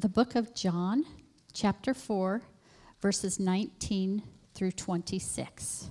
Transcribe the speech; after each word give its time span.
the 0.00 0.08
book 0.08 0.34
of 0.34 0.54
John, 0.54 1.04
chapter 1.52 1.92
4, 1.92 2.40
verses 3.02 3.38
19 3.38 4.22
through 4.54 4.70
26. 4.70 5.90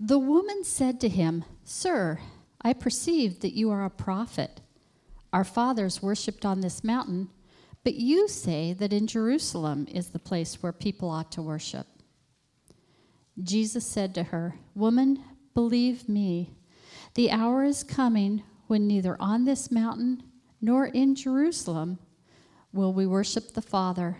The 0.00 0.18
woman 0.18 0.64
said 0.64 0.98
to 1.00 1.10
him, 1.10 1.44
Sir, 1.62 2.20
I 2.62 2.72
perceive 2.72 3.40
that 3.40 3.52
you 3.52 3.70
are 3.70 3.84
a 3.84 3.90
prophet. 3.90 4.62
Our 5.30 5.44
fathers 5.44 6.02
worshipped 6.02 6.46
on 6.46 6.62
this 6.62 6.82
mountain, 6.82 7.28
but 7.84 7.96
you 7.96 8.26
say 8.26 8.72
that 8.72 8.94
in 8.94 9.06
Jerusalem 9.06 9.86
is 9.90 10.08
the 10.08 10.18
place 10.18 10.62
where 10.62 10.72
people 10.72 11.10
ought 11.10 11.30
to 11.32 11.42
worship. 11.42 11.86
Jesus 13.42 13.84
said 13.84 14.14
to 14.14 14.22
her, 14.22 14.54
Woman, 14.74 15.22
believe 15.52 16.08
me, 16.08 16.54
the 17.12 17.30
hour 17.30 17.62
is 17.62 17.84
coming 17.84 18.42
when 18.68 18.86
neither 18.86 19.18
on 19.20 19.44
this 19.44 19.70
mountain 19.70 20.22
nor 20.60 20.86
in 20.86 21.14
Jerusalem 21.14 21.98
will 22.72 22.92
we 22.92 23.06
worship 23.06 23.52
the 23.52 23.62
Father. 23.62 24.18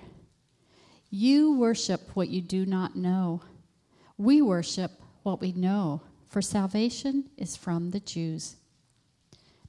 You 1.10 1.56
worship 1.56 2.14
what 2.14 2.28
you 2.28 2.40
do 2.40 2.66
not 2.66 2.96
know. 2.96 3.42
We 4.18 4.42
worship 4.42 4.92
what 5.22 5.40
we 5.40 5.52
know, 5.52 6.02
for 6.28 6.40
salvation 6.42 7.30
is 7.36 7.56
from 7.56 7.90
the 7.90 8.00
Jews. 8.00 8.56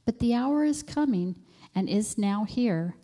But 0.06 0.20
the 0.20 0.34
hour 0.34 0.64
is 0.64 0.84
coming 0.84 1.36
and 1.76 1.90
is 1.90 2.18
now 2.18 2.46
here 2.46 2.96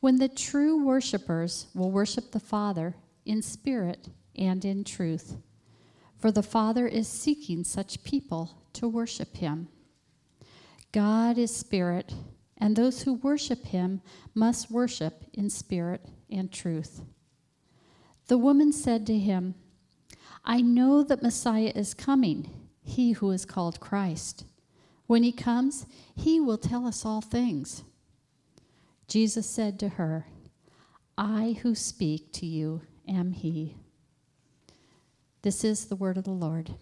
when 0.00 0.16
the 0.18 0.28
true 0.28 0.84
worshippers 0.84 1.66
will 1.74 1.90
worship 1.90 2.32
the 2.32 2.40
Father 2.40 2.94
in 3.24 3.42
spirit 3.42 4.08
and 4.36 4.64
in 4.64 4.84
truth. 4.84 5.36
For 6.18 6.30
the 6.30 6.42
Father 6.42 6.86
is 6.86 7.08
seeking 7.08 7.64
such 7.64 8.04
people 8.04 8.58
to 8.74 8.88
worship 8.88 9.36
him. 9.36 9.68
God 10.92 11.38
is 11.38 11.54
spirit, 11.54 12.12
and 12.62 12.76
those 12.76 13.02
who 13.02 13.14
worship 13.14 13.66
him 13.66 14.00
must 14.36 14.70
worship 14.70 15.24
in 15.32 15.50
spirit 15.50 16.06
and 16.30 16.52
truth. 16.52 17.00
The 18.28 18.38
woman 18.38 18.72
said 18.72 19.04
to 19.08 19.18
him, 19.18 19.56
I 20.44 20.60
know 20.60 21.02
that 21.02 21.24
Messiah 21.24 21.72
is 21.74 21.92
coming, 21.92 22.48
he 22.84 23.12
who 23.12 23.32
is 23.32 23.44
called 23.44 23.80
Christ. 23.80 24.44
When 25.08 25.24
he 25.24 25.32
comes, 25.32 25.86
he 26.14 26.38
will 26.38 26.56
tell 26.56 26.86
us 26.86 27.04
all 27.04 27.20
things. 27.20 27.82
Jesus 29.08 29.50
said 29.50 29.80
to 29.80 29.88
her, 29.88 30.28
I 31.18 31.58
who 31.62 31.74
speak 31.74 32.32
to 32.34 32.46
you 32.46 32.82
am 33.08 33.32
he. 33.32 33.74
This 35.42 35.64
is 35.64 35.86
the 35.86 35.96
word 35.96 36.16
of 36.16 36.22
the 36.22 36.30
Lord. 36.30 36.76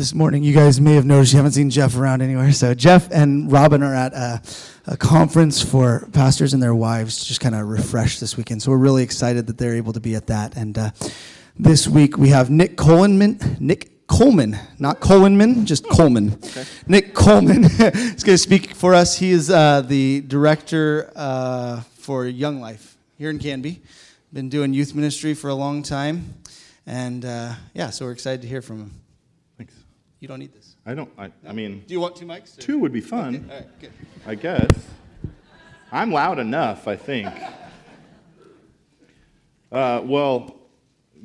This 0.00 0.14
morning. 0.14 0.42
You 0.42 0.54
guys 0.54 0.80
may 0.80 0.94
have 0.94 1.04
noticed 1.04 1.34
you 1.34 1.36
haven't 1.36 1.52
seen 1.52 1.68
Jeff 1.68 1.94
around 1.94 2.22
anywhere. 2.22 2.52
So 2.52 2.72
Jeff 2.72 3.10
and 3.10 3.52
Robin 3.52 3.82
are 3.82 3.94
at 3.94 4.14
a, 4.14 4.40
a 4.86 4.96
conference 4.96 5.60
for 5.60 6.08
pastors 6.14 6.54
and 6.54 6.62
their 6.62 6.74
wives 6.74 7.18
to 7.18 7.26
just 7.26 7.42
kind 7.42 7.54
of 7.54 7.68
refresh 7.68 8.18
this 8.18 8.34
weekend. 8.34 8.62
So 8.62 8.70
we're 8.70 8.78
really 8.78 9.02
excited 9.02 9.46
that 9.48 9.58
they're 9.58 9.76
able 9.76 9.92
to 9.92 10.00
be 10.00 10.14
at 10.14 10.28
that. 10.28 10.56
And 10.56 10.78
uh, 10.78 10.92
this 11.58 11.86
week 11.86 12.16
we 12.16 12.30
have 12.30 12.48
Nick 12.48 12.78
Coleman. 12.78 13.58
Nick 13.60 14.06
Coleman, 14.06 14.56
not 14.78 15.00
Coleman, 15.00 15.66
just 15.66 15.86
Coleman. 15.90 16.32
Okay. 16.32 16.64
Nick 16.86 17.12
Coleman 17.12 17.64
is 17.64 18.24
going 18.24 18.36
to 18.36 18.38
speak 18.38 18.74
for 18.74 18.94
us. 18.94 19.18
He 19.18 19.32
is 19.32 19.50
uh, 19.50 19.82
the 19.82 20.22
director 20.22 21.12
uh, 21.14 21.82
for 21.98 22.24
Young 22.24 22.58
Life 22.58 22.96
here 23.18 23.28
in 23.28 23.38
Canby. 23.38 23.82
Been 24.32 24.48
doing 24.48 24.72
youth 24.72 24.94
ministry 24.94 25.34
for 25.34 25.48
a 25.48 25.54
long 25.54 25.82
time. 25.82 26.36
And 26.86 27.22
uh, 27.26 27.52
yeah, 27.74 27.90
so 27.90 28.06
we're 28.06 28.12
excited 28.12 28.40
to 28.40 28.48
hear 28.48 28.62
from 28.62 28.78
him. 28.78 29.00
You 30.20 30.28
don't 30.28 30.38
need 30.38 30.52
this. 30.52 30.76
I 30.84 30.92
don't. 30.92 31.10
I, 31.16 31.32
I 31.48 31.52
mean, 31.54 31.82
Do 31.86 31.94
you 31.94 32.00
want 32.00 32.14
two 32.14 32.26
mics? 32.26 32.54
two 32.58 32.78
would 32.78 32.92
be 32.92 33.00
fun. 33.00 33.48
All 33.50 33.56
right, 33.56 33.80
good. 33.80 33.92
I 34.26 34.34
guess. 34.34 34.68
I'm 35.90 36.12
loud 36.12 36.38
enough, 36.38 36.86
I 36.86 36.94
think. 36.94 37.26
Uh, 39.72 40.02
well, 40.04 40.56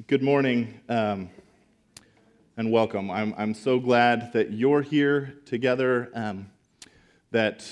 good 0.07 0.23
morning 0.23 0.79
um, 0.87 1.29
and 2.55 2.71
welcome. 2.71 3.11
I'm, 3.11 3.35
I'm 3.37 3.53
so 3.53 3.79
glad 3.79 4.31
that 4.31 4.53
you're 4.53 4.81
here 4.81 5.39
together, 5.45 6.09
um, 6.15 6.49
that 7.31 7.69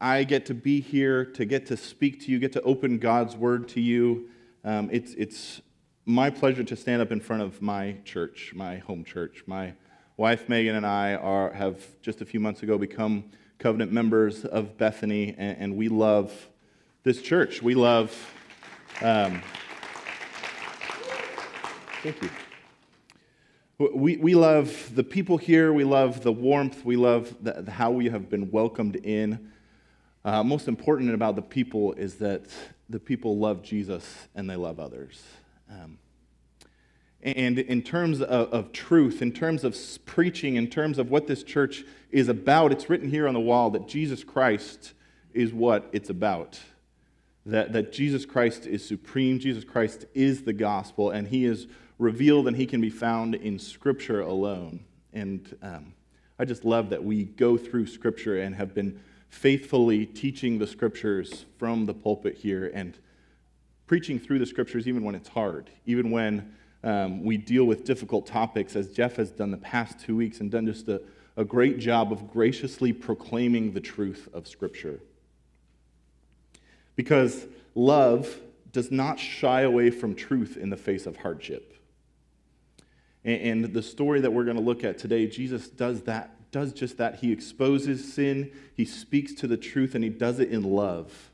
I 0.00 0.24
get 0.24 0.46
to 0.46 0.54
be 0.54 0.80
here, 0.80 1.24
to 1.24 1.44
get 1.44 1.66
to 1.66 1.76
speak 1.76 2.24
to 2.24 2.32
you, 2.32 2.40
get 2.40 2.52
to 2.54 2.62
open 2.62 2.98
God's 2.98 3.36
word 3.36 3.68
to 3.68 3.80
you. 3.80 4.30
Um, 4.64 4.90
it's, 4.90 5.14
it's 5.14 5.60
my 6.06 6.28
pleasure 6.28 6.64
to 6.64 6.74
stand 6.74 7.02
up 7.02 7.12
in 7.12 7.20
front 7.20 7.42
of 7.42 7.62
my 7.62 7.98
church, 8.04 8.52
my 8.52 8.78
home 8.78 9.04
church, 9.04 9.44
my 9.46 9.72
wife 10.16 10.48
Megan 10.48 10.76
and 10.76 10.86
I 10.86 11.14
are, 11.14 11.52
have 11.52 11.84
just 12.00 12.22
a 12.22 12.24
few 12.24 12.40
months 12.40 12.62
ago 12.62 12.78
become 12.78 13.24
covenant 13.58 13.92
members 13.92 14.44
of 14.44 14.78
Bethany, 14.78 15.34
and, 15.36 15.58
and 15.58 15.76
we 15.76 15.88
love 15.88 16.48
this 17.02 17.20
church. 17.20 17.62
We 17.62 17.74
love. 17.74 18.10
Um, 19.02 19.42
thank 22.02 22.22
you. 22.22 22.30
We, 23.78 24.16
we 24.16 24.34
love 24.34 24.94
the 24.94 25.04
people 25.04 25.36
here. 25.36 25.70
We 25.72 25.84
love 25.84 26.22
the 26.22 26.32
warmth. 26.32 26.82
We 26.82 26.96
love 26.96 27.34
the, 27.42 27.70
how 27.70 27.90
we 27.90 28.08
have 28.08 28.30
been 28.30 28.50
welcomed 28.50 28.96
in. 28.96 29.52
Uh, 30.24 30.42
most 30.42 30.66
important 30.66 31.12
about 31.12 31.36
the 31.36 31.42
people 31.42 31.92
is 31.92 32.14
that 32.16 32.46
the 32.88 32.98
people 32.98 33.38
love 33.38 33.62
Jesus 33.62 34.28
and 34.34 34.48
they 34.48 34.56
love 34.56 34.80
others. 34.80 35.22
Um, 35.70 35.98
and 37.26 37.58
in 37.58 37.82
terms 37.82 38.22
of, 38.22 38.52
of, 38.52 38.72
truth, 38.72 39.20
in 39.20 39.32
terms 39.32 39.64
of 39.64 39.76
preaching, 40.06 40.54
in 40.54 40.68
terms 40.68 40.96
of 40.96 41.10
what 41.10 41.26
this 41.26 41.42
church 41.42 41.84
is 42.12 42.28
about, 42.28 42.70
it's 42.70 42.88
written 42.88 43.10
here 43.10 43.26
on 43.26 43.34
the 43.34 43.40
wall 43.40 43.70
that 43.70 43.88
Jesus 43.88 44.22
Christ 44.22 44.92
is 45.34 45.52
what 45.52 45.88
it's 45.92 46.08
about. 46.08 46.60
That, 47.44 47.72
that 47.72 47.92
Jesus 47.92 48.24
Christ 48.24 48.66
is 48.66 48.86
supreme, 48.86 49.40
Jesus 49.40 49.64
Christ 49.64 50.04
is 50.14 50.42
the 50.42 50.52
gospel, 50.52 51.10
and 51.10 51.26
he 51.26 51.44
is 51.44 51.66
revealed 51.98 52.46
and 52.46 52.56
he 52.56 52.66
can 52.66 52.80
be 52.80 52.90
found 52.90 53.34
in 53.34 53.58
Scripture 53.58 54.20
alone. 54.20 54.84
And 55.12 55.56
um, 55.62 55.94
I 56.38 56.44
just 56.44 56.64
love 56.64 56.90
that 56.90 57.02
we 57.02 57.24
go 57.24 57.56
through 57.56 57.88
Scripture 57.88 58.40
and 58.40 58.54
have 58.54 58.72
been 58.72 59.00
faithfully 59.30 60.06
teaching 60.06 60.58
the 60.58 60.66
Scriptures 60.66 61.44
from 61.58 61.86
the 61.86 61.94
pulpit 61.94 62.36
here 62.36 62.70
and 62.72 62.96
preaching 63.88 64.20
through 64.20 64.38
the 64.38 64.46
Scriptures 64.46 64.86
even 64.86 65.02
when 65.02 65.16
it's 65.16 65.28
hard, 65.28 65.70
even 65.86 66.12
when 66.12 66.54
um, 66.86 67.24
we 67.24 67.36
deal 67.36 67.64
with 67.64 67.84
difficult 67.84 68.26
topics, 68.26 68.76
as 68.76 68.92
Jeff 68.92 69.16
has 69.16 69.32
done 69.32 69.50
the 69.50 69.56
past 69.56 69.98
two 69.98 70.14
weeks 70.14 70.38
and 70.38 70.52
done 70.52 70.66
just 70.66 70.88
a, 70.88 71.02
a 71.36 71.44
great 71.44 71.80
job 71.80 72.12
of 72.12 72.30
graciously 72.32 72.92
proclaiming 72.92 73.72
the 73.72 73.80
truth 73.80 74.28
of 74.32 74.46
Scripture. 74.46 75.00
Because 76.94 77.44
love 77.74 78.38
does 78.70 78.92
not 78.92 79.18
shy 79.18 79.62
away 79.62 79.90
from 79.90 80.14
truth 80.14 80.56
in 80.56 80.70
the 80.70 80.76
face 80.76 81.06
of 81.06 81.16
hardship. 81.16 81.76
And, 83.24 83.64
and 83.64 83.74
the 83.74 83.82
story 83.82 84.20
that 84.20 84.30
we're 84.30 84.44
going 84.44 84.56
to 84.56 84.62
look 84.62 84.84
at 84.84 84.96
today, 84.96 85.26
Jesus 85.26 85.68
does 85.68 86.02
that, 86.02 86.52
does 86.52 86.72
just 86.72 86.98
that. 86.98 87.16
He 87.16 87.32
exposes 87.32 88.14
sin, 88.14 88.52
he 88.76 88.84
speaks 88.84 89.32
to 89.34 89.48
the 89.48 89.56
truth, 89.56 89.96
and 89.96 90.04
he 90.04 90.10
does 90.10 90.38
it 90.38 90.50
in 90.50 90.62
love. 90.62 91.30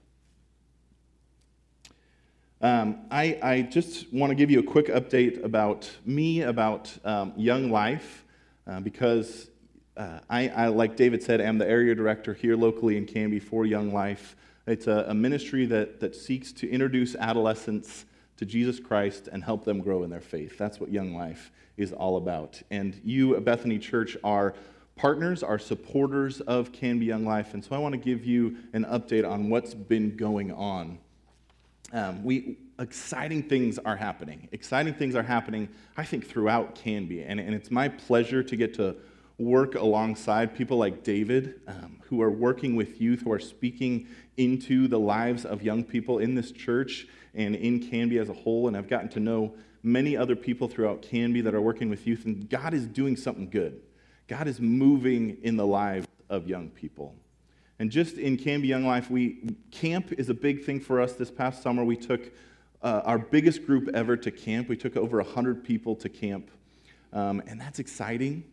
Um, 2.62 3.06
I, 3.10 3.40
I, 3.42 3.62
just 3.62 4.12
want 4.12 4.30
to 4.30 4.36
give 4.36 4.48
you 4.48 4.60
a 4.60 4.62
quick 4.62 4.86
update 4.86 5.42
about 5.42 5.90
me, 6.06 6.42
about 6.42 6.96
um, 7.04 7.32
Young 7.36 7.72
Life, 7.72 8.24
uh, 8.68 8.78
because 8.78 9.50
uh, 9.96 10.20
I, 10.30 10.48
I, 10.50 10.66
like 10.68 10.94
David 10.94 11.24
said, 11.24 11.40
am 11.40 11.58
the 11.58 11.68
area 11.68 11.92
director 11.92 12.32
here 12.32 12.54
locally 12.54 12.96
in 12.96 13.04
Canby 13.04 13.40
for 13.40 13.66
Young 13.66 13.92
Life. 13.92 14.36
It's 14.68 14.86
a, 14.86 15.06
a 15.08 15.14
ministry 15.14 15.66
that, 15.66 15.98
that 15.98 16.14
seeks 16.14 16.52
to 16.52 16.70
introduce 16.70 17.16
adolescents 17.16 18.04
to 18.36 18.46
Jesus 18.46 18.78
Christ 18.78 19.28
and 19.32 19.42
help 19.42 19.64
them 19.64 19.80
grow 19.80 20.04
in 20.04 20.10
their 20.10 20.20
faith. 20.20 20.56
That's 20.56 20.78
what 20.78 20.92
Young 20.92 21.16
Life 21.16 21.50
is 21.76 21.92
all 21.92 22.16
about. 22.16 22.62
And 22.70 23.00
you 23.02 23.40
Bethany 23.40 23.80
Church 23.80 24.16
are 24.22 24.54
partners, 24.94 25.42
are 25.42 25.58
supporters 25.58 26.40
of 26.42 26.70
Canby 26.70 27.06
Young 27.06 27.26
Life. 27.26 27.54
And 27.54 27.64
so 27.64 27.74
I 27.74 27.78
want 27.78 27.94
to 27.94 27.98
give 27.98 28.24
you 28.24 28.56
an 28.72 28.84
update 28.84 29.28
on 29.28 29.50
what's 29.50 29.74
been 29.74 30.14
going 30.14 30.52
on 30.52 31.00
um, 31.92 32.24
we 32.24 32.58
exciting 32.78 33.42
things 33.42 33.78
are 33.78 33.96
happening. 33.96 34.48
Exciting 34.52 34.94
things 34.94 35.14
are 35.14 35.22
happening, 35.22 35.68
I 35.96 36.04
think, 36.04 36.26
throughout 36.26 36.74
Canby. 36.74 37.22
And, 37.22 37.38
and 37.38 37.54
it's 37.54 37.70
my 37.70 37.88
pleasure 37.88 38.42
to 38.42 38.56
get 38.56 38.74
to 38.74 38.96
work 39.38 39.74
alongside 39.74 40.54
people 40.54 40.78
like 40.78 41.02
David, 41.02 41.60
um, 41.66 42.00
who 42.04 42.22
are 42.22 42.30
working 42.30 42.76
with 42.76 43.00
youth, 43.00 43.22
who 43.22 43.32
are 43.32 43.38
speaking 43.38 44.06
into 44.36 44.88
the 44.88 44.98
lives 44.98 45.44
of 45.44 45.62
young 45.62 45.84
people 45.84 46.18
in 46.18 46.34
this 46.34 46.52
church 46.52 47.06
and 47.34 47.54
in 47.54 47.88
Canby 47.88 48.18
as 48.18 48.28
a 48.28 48.34
whole. 48.34 48.68
And 48.68 48.76
I've 48.76 48.88
gotten 48.88 49.08
to 49.10 49.20
know 49.20 49.54
many 49.82 50.16
other 50.16 50.36
people 50.36 50.68
throughout 50.68 51.02
Canby 51.02 51.40
that 51.42 51.54
are 51.54 51.60
working 51.60 51.90
with 51.90 52.06
youth, 52.06 52.24
and 52.24 52.48
God 52.48 52.74
is 52.74 52.86
doing 52.86 53.16
something 53.16 53.50
good. 53.50 53.80
God 54.28 54.46
is 54.46 54.60
moving 54.60 55.38
in 55.42 55.56
the 55.56 55.66
lives 55.66 56.06
of 56.30 56.46
young 56.46 56.70
people. 56.70 57.14
And 57.82 57.90
just 57.90 58.16
in 58.16 58.36
Canby 58.36 58.68
Young 58.68 58.86
Life, 58.86 59.10
we 59.10 59.40
camp 59.72 60.12
is 60.12 60.28
a 60.28 60.34
big 60.34 60.62
thing 60.62 60.78
for 60.78 61.00
us. 61.00 61.14
This 61.14 61.32
past 61.32 61.64
summer, 61.64 61.82
we 61.82 61.96
took 61.96 62.32
uh, 62.80 63.02
our 63.04 63.18
biggest 63.18 63.66
group 63.66 63.88
ever 63.92 64.16
to 64.18 64.30
camp. 64.30 64.68
We 64.68 64.76
took 64.76 64.96
over 64.96 65.16
100 65.16 65.64
people 65.64 65.96
to 65.96 66.08
camp, 66.08 66.52
um, 67.12 67.42
and 67.48 67.60
that's 67.60 67.80
exciting. 67.80 68.44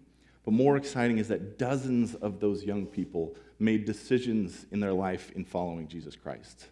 But 0.46 0.56
more 0.56 0.78
exciting 0.78 1.20
is 1.20 1.28
that 1.28 1.60
dozens 1.60 2.16
of 2.16 2.40
those 2.40 2.64
young 2.64 2.88
people 2.88 3.36
made 3.60 3.86
decisions 3.86 4.66
in 4.72 4.80
their 4.80 4.94
life 4.94 5.32
in 5.36 5.46
following 5.46 5.88
Jesus 5.88 6.16
Christ. 6.16 6.70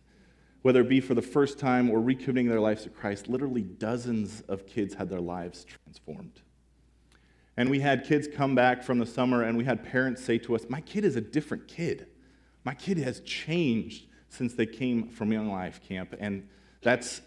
Whether 0.64 0.82
it 0.82 0.90
be 0.90 1.00
for 1.00 1.14
the 1.14 1.22
first 1.22 1.60
time 1.60 1.92
or 1.92 2.00
recommitting 2.00 2.50
their 2.50 2.60
lives 2.60 2.82
to 2.86 2.90
Christ, 2.90 3.28
literally 3.28 3.62
dozens 3.62 4.42
of 4.48 4.66
kids 4.66 4.96
had 4.96 5.12
their 5.12 5.22
lives 5.22 5.64
transformed. 5.64 6.42
And 7.56 7.70
we 7.70 7.82
had 7.82 8.04
kids 8.04 8.28
come 8.28 8.56
back 8.56 8.82
from 8.82 8.98
the 8.98 9.06
summer, 9.06 9.44
and 9.44 9.60
we 9.60 9.66
had 9.66 9.84
parents 9.84 10.24
say 10.24 10.40
to 10.40 10.56
us, 10.56 10.66
My 10.68 10.82
kid 10.82 11.06
is 11.06 11.16
a 11.16 11.22
different 11.22 11.68
kid. 11.68 12.08
My 12.68 12.74
kid 12.74 12.98
has 12.98 13.22
changed 13.22 14.08
since 14.28 14.54
they 14.54 14.66
came 14.66 15.08
from 15.08 15.32
Young 15.32 15.50
Life 15.50 15.80
Camp. 15.88 16.14
And 16.20 16.50
that's, 16.82 17.22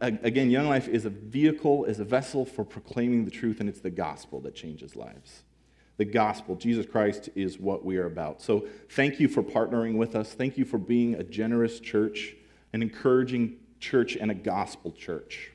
again, 0.00 0.48
Young 0.48 0.68
Life 0.68 0.88
is 0.88 1.04
a 1.04 1.10
vehicle, 1.10 1.84
is 1.84 2.00
a 2.00 2.04
vessel 2.04 2.46
for 2.46 2.64
proclaiming 2.64 3.26
the 3.26 3.30
truth, 3.30 3.60
and 3.60 3.68
it's 3.68 3.80
the 3.80 3.90
gospel 3.90 4.40
that 4.40 4.54
changes 4.54 4.96
lives. 4.96 5.42
The 5.98 6.06
gospel, 6.06 6.56
Jesus 6.56 6.86
Christ, 6.86 7.28
is 7.34 7.58
what 7.58 7.84
we 7.84 7.98
are 7.98 8.06
about. 8.06 8.40
So 8.40 8.66
thank 8.88 9.20
you 9.20 9.28
for 9.28 9.42
partnering 9.42 9.98
with 9.98 10.16
us. 10.16 10.32
Thank 10.32 10.56
you 10.56 10.64
for 10.64 10.78
being 10.78 11.12
a 11.16 11.22
generous 11.22 11.78
church, 11.78 12.34
an 12.72 12.80
encouraging 12.80 13.58
church, 13.80 14.16
and 14.16 14.30
a 14.30 14.34
gospel 14.34 14.92
church. 14.92 15.50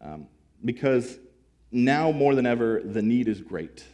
Um, 0.00 0.26
because 0.64 1.18
now 1.70 2.12
more 2.12 2.34
than 2.34 2.46
ever, 2.46 2.80
the 2.82 3.02
need 3.02 3.28
is 3.28 3.42
great. 3.42 3.84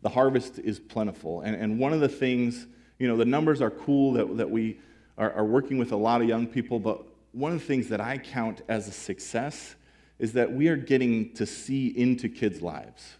The 0.00 0.08
harvest 0.08 0.58
is 0.58 0.80
plentiful. 0.80 1.42
And, 1.42 1.54
and 1.54 1.78
one 1.78 1.92
of 1.92 2.00
the 2.00 2.08
things 2.08 2.66
you 3.04 3.10
know, 3.10 3.18
the 3.18 3.26
numbers 3.26 3.60
are 3.60 3.70
cool 3.70 4.14
that, 4.14 4.38
that 4.38 4.50
we 4.50 4.78
are, 5.18 5.30
are 5.32 5.44
working 5.44 5.76
with 5.76 5.92
a 5.92 5.96
lot 5.96 6.22
of 6.22 6.26
young 6.26 6.46
people, 6.46 6.80
but 6.80 7.04
one 7.32 7.52
of 7.52 7.58
the 7.58 7.66
things 7.66 7.90
that 7.90 8.00
I 8.00 8.16
count 8.16 8.62
as 8.66 8.88
a 8.88 8.92
success 8.92 9.74
is 10.18 10.32
that 10.32 10.50
we 10.50 10.68
are 10.68 10.76
getting 10.76 11.34
to 11.34 11.44
see 11.44 11.88
into 11.88 12.30
kids' 12.30 12.62
lives. 12.62 13.16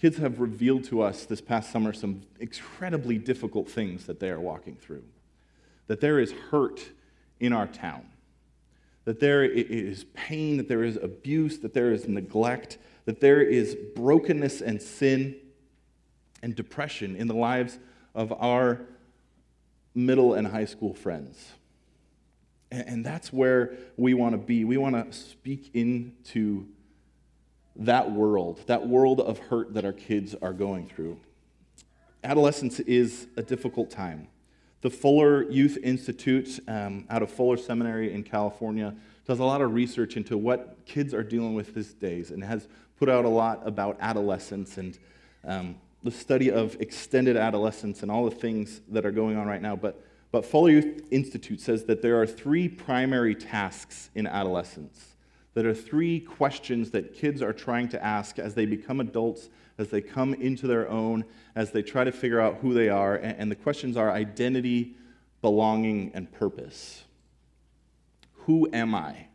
Kids 0.00 0.18
have 0.18 0.38
revealed 0.38 0.84
to 0.84 1.02
us 1.02 1.24
this 1.24 1.40
past 1.40 1.72
summer 1.72 1.92
some 1.92 2.22
incredibly 2.38 3.18
difficult 3.18 3.68
things 3.68 4.06
that 4.06 4.20
they 4.20 4.30
are 4.30 4.38
walking 4.38 4.76
through. 4.76 5.02
That 5.88 6.00
there 6.00 6.20
is 6.20 6.30
hurt 6.30 6.80
in 7.40 7.52
our 7.52 7.66
town, 7.66 8.06
that 9.04 9.18
there 9.18 9.42
is 9.42 10.04
pain, 10.14 10.58
that 10.58 10.68
there 10.68 10.84
is 10.84 10.94
abuse, 10.94 11.58
that 11.58 11.74
there 11.74 11.92
is 11.92 12.06
neglect, 12.06 12.78
that 13.06 13.18
there 13.18 13.42
is 13.42 13.76
brokenness 13.96 14.60
and 14.60 14.80
sin 14.80 15.34
and 16.40 16.54
depression 16.54 17.16
in 17.16 17.26
the 17.26 17.34
lives 17.34 17.80
of 18.14 18.32
our 18.32 18.80
middle 19.94 20.34
and 20.34 20.46
high 20.46 20.64
school 20.64 20.94
friends. 20.94 21.52
And 22.70 23.04
that's 23.04 23.32
where 23.32 23.74
we 23.96 24.14
want 24.14 24.32
to 24.32 24.38
be. 24.38 24.64
We 24.64 24.78
want 24.78 24.94
to 24.94 25.16
speak 25.16 25.70
into 25.74 26.66
that 27.76 28.10
world, 28.12 28.60
that 28.66 28.88
world 28.88 29.20
of 29.20 29.38
hurt 29.38 29.74
that 29.74 29.84
our 29.84 29.92
kids 29.92 30.34
are 30.40 30.52
going 30.52 30.88
through. 30.88 31.18
Adolescence 32.24 32.80
is 32.80 33.26
a 33.36 33.42
difficult 33.42 33.90
time. 33.90 34.28
The 34.80 34.90
Fuller 34.90 35.48
Youth 35.50 35.78
Institute 35.82 36.60
um, 36.66 37.04
out 37.10 37.22
of 37.22 37.30
Fuller 37.30 37.56
Seminary 37.56 38.12
in 38.12 38.22
California 38.22 38.94
does 39.26 39.38
a 39.38 39.44
lot 39.44 39.60
of 39.60 39.74
research 39.74 40.16
into 40.16 40.36
what 40.36 40.76
kids 40.86 41.14
are 41.14 41.22
dealing 41.22 41.54
with 41.54 41.74
these 41.74 41.92
days 41.92 42.30
and 42.30 42.42
has 42.42 42.68
put 42.98 43.08
out 43.08 43.24
a 43.24 43.28
lot 43.28 43.62
about 43.66 43.96
adolescence 44.00 44.78
and 44.78 44.98
um, 45.44 45.76
the 46.02 46.10
study 46.10 46.50
of 46.50 46.76
extended 46.80 47.36
adolescence 47.36 48.02
and 48.02 48.10
all 48.10 48.24
the 48.24 48.34
things 48.34 48.80
that 48.88 49.06
are 49.06 49.12
going 49.12 49.36
on 49.36 49.46
right 49.46 49.62
now. 49.62 49.76
But, 49.76 50.02
but 50.30 50.44
Fuller 50.44 50.70
Youth 50.70 51.06
Institute 51.10 51.60
says 51.60 51.84
that 51.84 52.02
there 52.02 52.20
are 52.20 52.26
three 52.26 52.68
primary 52.68 53.34
tasks 53.34 54.10
in 54.14 54.26
adolescence. 54.26 55.14
That 55.54 55.66
are 55.66 55.74
three 55.74 56.18
questions 56.20 56.90
that 56.92 57.14
kids 57.14 57.42
are 57.42 57.52
trying 57.52 57.88
to 57.90 58.02
ask 58.02 58.38
as 58.38 58.54
they 58.54 58.64
become 58.64 59.00
adults, 59.00 59.50
as 59.78 59.88
they 59.88 60.00
come 60.00 60.34
into 60.34 60.66
their 60.66 60.88
own, 60.88 61.24
as 61.54 61.70
they 61.72 61.82
try 61.82 62.04
to 62.04 62.12
figure 62.12 62.40
out 62.40 62.56
who 62.56 62.72
they 62.72 62.88
are. 62.88 63.16
And, 63.16 63.38
and 63.38 63.50
the 63.50 63.56
questions 63.56 63.96
are 63.96 64.10
identity, 64.10 64.96
belonging, 65.42 66.10
and 66.14 66.32
purpose. 66.32 67.04
Who 68.46 68.68
am 68.72 68.94
I? 68.94 69.26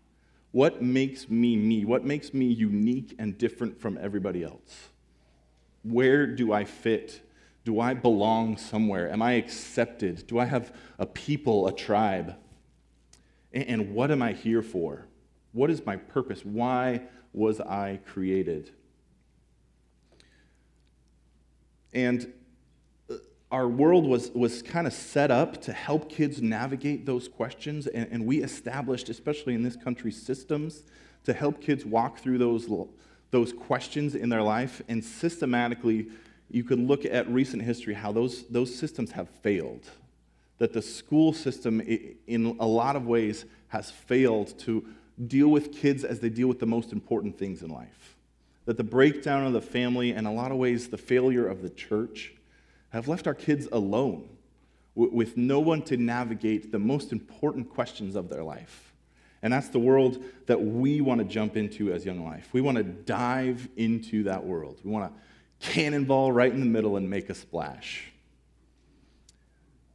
What 0.52 0.82
makes 0.82 1.30
me 1.30 1.56
me? 1.56 1.86
What 1.86 2.04
makes 2.04 2.34
me 2.34 2.46
unique 2.48 3.16
and 3.20 3.38
different 3.38 3.80
from 3.80 3.98
everybody 4.02 4.44
else? 4.44 4.90
Where 5.92 6.28
do 6.28 6.52
I 6.52 6.66
fit? 6.66 7.22
Do 7.64 7.80
I 7.80 7.94
belong 7.94 8.58
somewhere? 8.58 9.12
Am 9.12 9.22
I 9.22 9.34
accepted? 9.34 10.28
Do 10.28 10.40
I 10.40 10.46
have 10.46 10.74
a 11.00 11.06
people, 11.06 11.68
a 11.68 11.74
tribe? 11.74 12.36
And 13.54 13.94
what 13.94 14.12
am 14.12 14.22
I 14.22 14.34
here 14.34 14.62
for? 14.62 15.06
What 15.54 15.70
is 15.70 15.86
my 15.86 15.96
purpose? 15.96 16.46
Why 16.46 17.02
was 17.34 17.60
I 17.62 18.00
created? 18.06 18.72
And 21.94 22.32
uh, 23.10 23.16
our 23.52 23.68
world 23.68 24.06
was, 24.06 24.30
was 24.32 24.62
kind 24.62 24.88
of 24.88 24.94
set 24.94 25.32
up 25.32 25.62
to 25.64 25.74
help 25.74 26.10
kids 26.10 26.42
navigate 26.42 27.06
those 27.06 27.28
questions, 27.28 27.88
and, 27.88 28.08
and 28.12 28.26
we 28.26 28.44
established, 28.44 29.10
especially 29.10 29.54
in 29.54 29.64
this 29.64 29.76
country, 29.76 30.12
systems 30.12 30.84
to 31.24 31.34
help 31.34 31.62
kids 31.62 31.86
walk 31.86 32.20
through 32.20 32.38
those 32.38 32.68
those 33.32 33.52
questions 33.54 34.16
in 34.16 34.30
their 34.30 34.42
life, 34.42 34.82
and 34.88 35.04
systematically, 35.04 36.08
you 36.50 36.64
could 36.64 36.80
look 36.80 37.06
at 37.06 37.30
recent 37.30 37.62
history 37.62 37.94
how 37.94 38.12
those, 38.12 38.44
those 38.48 38.74
systems 38.74 39.12
have 39.12 39.30
failed. 39.30 39.86
That 40.60 40.74
the 40.74 40.82
school 40.82 41.34
system, 41.34 41.82
in 41.82 42.56
a 42.60 42.66
lot 42.66 42.96
of 42.96 43.06
ways, 43.06 43.46
has 43.68 43.92
failed 43.92 44.58
to 44.60 44.86
deal 45.28 45.50
with 45.50 45.74
kids 45.74 46.04
as 46.04 46.20
they 46.20 46.30
deal 46.30 46.48
with 46.48 46.60
the 46.60 46.66
most 46.66 46.92
important 46.92 47.38
things 47.38 47.62
in 47.62 47.70
life. 47.70 48.16
That 48.66 48.78
the 48.78 48.84
breakdown 48.84 49.46
of 49.46 49.54
the 49.54 49.62
family, 49.62 50.12
and 50.12 50.26
a 50.26 50.32
lot 50.32 50.52
of 50.52 50.58
ways, 50.58 50.88
the 50.88 50.98
failure 50.98 51.48
of 51.48 51.62
the 51.62 51.70
church, 51.70 52.34
have 52.90 53.08
left 53.08 53.28
our 53.28 53.34
kids 53.34 53.68
alone 53.72 54.30
with 54.96 55.38
no 55.38 55.60
one 55.60 55.84
to 55.84 55.96
navigate 55.96 56.72
the 56.72 56.80
most 56.80 57.12
important 57.12 57.70
questions 57.70 58.16
of 58.16 58.30
their 58.30 58.44
life. 58.44 58.87
And 59.42 59.54
that's 59.54 59.70
the 59.70 59.80
world 59.80 60.24
that 60.48 60.62
we 60.62 61.02
want 61.02 61.20
to 61.20 61.26
jump 61.26 61.58
into 61.58 61.94
as 61.94 62.06
Young 62.06 62.26
Life. 62.26 62.50
We 62.54 62.62
want 62.62 62.78
to 62.78 62.84
dive 62.84 63.68
into 63.78 64.24
that 64.24 64.44
world. 64.44 64.80
We 64.84 64.92
want 64.92 65.14
to 65.14 65.20
cannonball 65.60 66.32
right 66.32 66.52
in 66.52 66.60
the 66.60 66.66
middle 66.66 66.98
and 66.98 67.10
make 67.10 67.30
a 67.30 67.36
splash. 67.36 68.12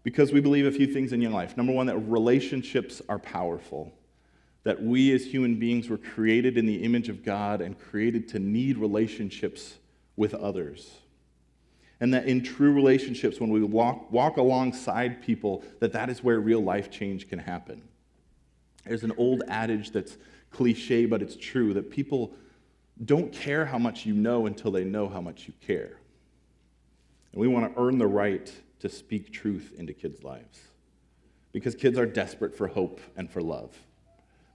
Because 0.04 0.32
we 0.32 0.40
believe 0.40 0.66
a 0.66 0.72
few 0.72 0.86
things 0.86 1.12
in 1.12 1.20
Young 1.20 1.32
Life. 1.32 1.56
Number 1.56 1.72
one, 1.72 1.86
that 1.86 1.98
relationships 1.98 3.02
are 3.08 3.18
powerful. 3.18 3.92
That 4.64 4.82
we 4.82 5.12
as 5.12 5.24
human 5.24 5.58
beings 5.58 5.88
were 5.88 5.98
created 5.98 6.56
in 6.56 6.66
the 6.66 6.82
image 6.82 7.08
of 7.08 7.24
God 7.24 7.60
and 7.60 7.78
created 7.78 8.28
to 8.28 8.38
need 8.38 8.78
relationships 8.78 9.74
with 10.16 10.34
others. 10.34 10.90
And 12.00 12.14
that 12.14 12.26
in 12.26 12.42
true 12.42 12.72
relationships, 12.72 13.40
when 13.40 13.50
we 13.50 13.62
walk, 13.62 14.10
walk 14.10 14.36
alongside 14.36 15.22
people, 15.22 15.62
that 15.80 15.92
that 15.92 16.10
is 16.10 16.22
where 16.22 16.40
real 16.40 16.60
life 16.60 16.90
change 16.90 17.28
can 17.28 17.38
happen. 17.38 17.82
There's 18.84 19.04
an 19.04 19.12
old 19.16 19.42
adage 19.48 19.90
that's 19.90 20.16
cliche, 20.50 21.06
but 21.06 21.22
it's 21.22 21.36
true 21.36 21.74
that 21.74 21.90
people 21.90 22.32
don't 23.04 23.32
care 23.32 23.64
how 23.64 23.78
much 23.78 24.06
you 24.06 24.14
know 24.14 24.46
until 24.46 24.70
they 24.70 24.84
know 24.84 25.08
how 25.08 25.20
much 25.20 25.46
you 25.46 25.54
care. 25.64 25.98
And 27.32 27.40
we 27.40 27.48
want 27.48 27.74
to 27.74 27.80
earn 27.80 27.98
the 27.98 28.06
right 28.06 28.52
to 28.80 28.88
speak 28.88 29.32
truth 29.32 29.72
into 29.78 29.92
kids' 29.92 30.22
lives 30.22 30.60
because 31.52 31.74
kids 31.74 31.98
are 31.98 32.06
desperate 32.06 32.56
for 32.56 32.66
hope 32.66 33.00
and 33.16 33.30
for 33.30 33.40
love. 33.40 33.76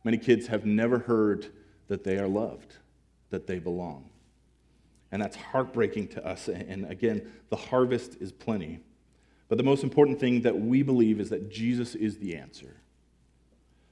Many 0.04 0.18
kids 0.18 0.48
have 0.48 0.66
never 0.66 1.00
heard 1.00 1.48
that 1.88 2.04
they 2.04 2.18
are 2.18 2.28
loved, 2.28 2.76
that 3.30 3.48
they 3.48 3.60
belong. 3.60 4.10
And 5.12 5.22
that's 5.22 5.36
heartbreaking 5.36 6.10
to 6.10 6.26
us. 6.26 6.48
And 6.50 6.90
again, 6.92 7.32
the 7.50 7.56
harvest 7.56 8.18
is 8.20 8.32
plenty. 8.32 8.80
But 9.48 9.58
the 9.58 9.64
most 9.64 9.84
important 9.84 10.20
thing 10.20 10.42
that 10.42 10.60
we 10.60 10.84
believe 10.84 11.20
is 11.22 11.30
that 11.30 11.50
Jesus 11.50 11.96
is 11.96 12.18
the 12.18 12.36
answer 12.36 12.76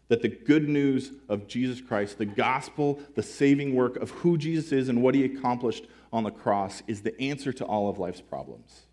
that 0.07 0.21
the 0.21 0.29
good 0.29 0.69
news 0.69 1.12
of 1.29 1.47
Jesus 1.47 1.81
Christ, 1.81 2.17
the 2.17 2.25
gospel, 2.25 3.00
the 3.15 3.24
saving 3.24 3.74
work 3.74 3.97
of 3.97 4.12
who 4.12 4.38
Jesus 4.38 4.71
is 4.71 4.89
and 4.89 5.01
what 5.01 5.15
he 5.15 5.24
accomplished 5.24 5.88
on 6.13 6.24
the 6.24 6.31
cross, 6.31 6.83
is 6.88 7.01
the 7.01 7.19
answer 7.19 7.51
to 7.53 7.65
all 7.65 7.89
of 7.89 7.97
life's 7.97 8.21
problems. 8.21 8.83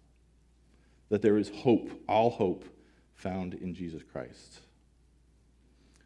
That 1.10 1.20
there 1.20 1.36
is 1.36 1.50
hope, 1.50 1.90
all 2.08 2.30
hope, 2.30 2.64
found 3.14 3.54
in 3.54 3.74
Jesus 3.74 4.02
Christ. 4.02 4.60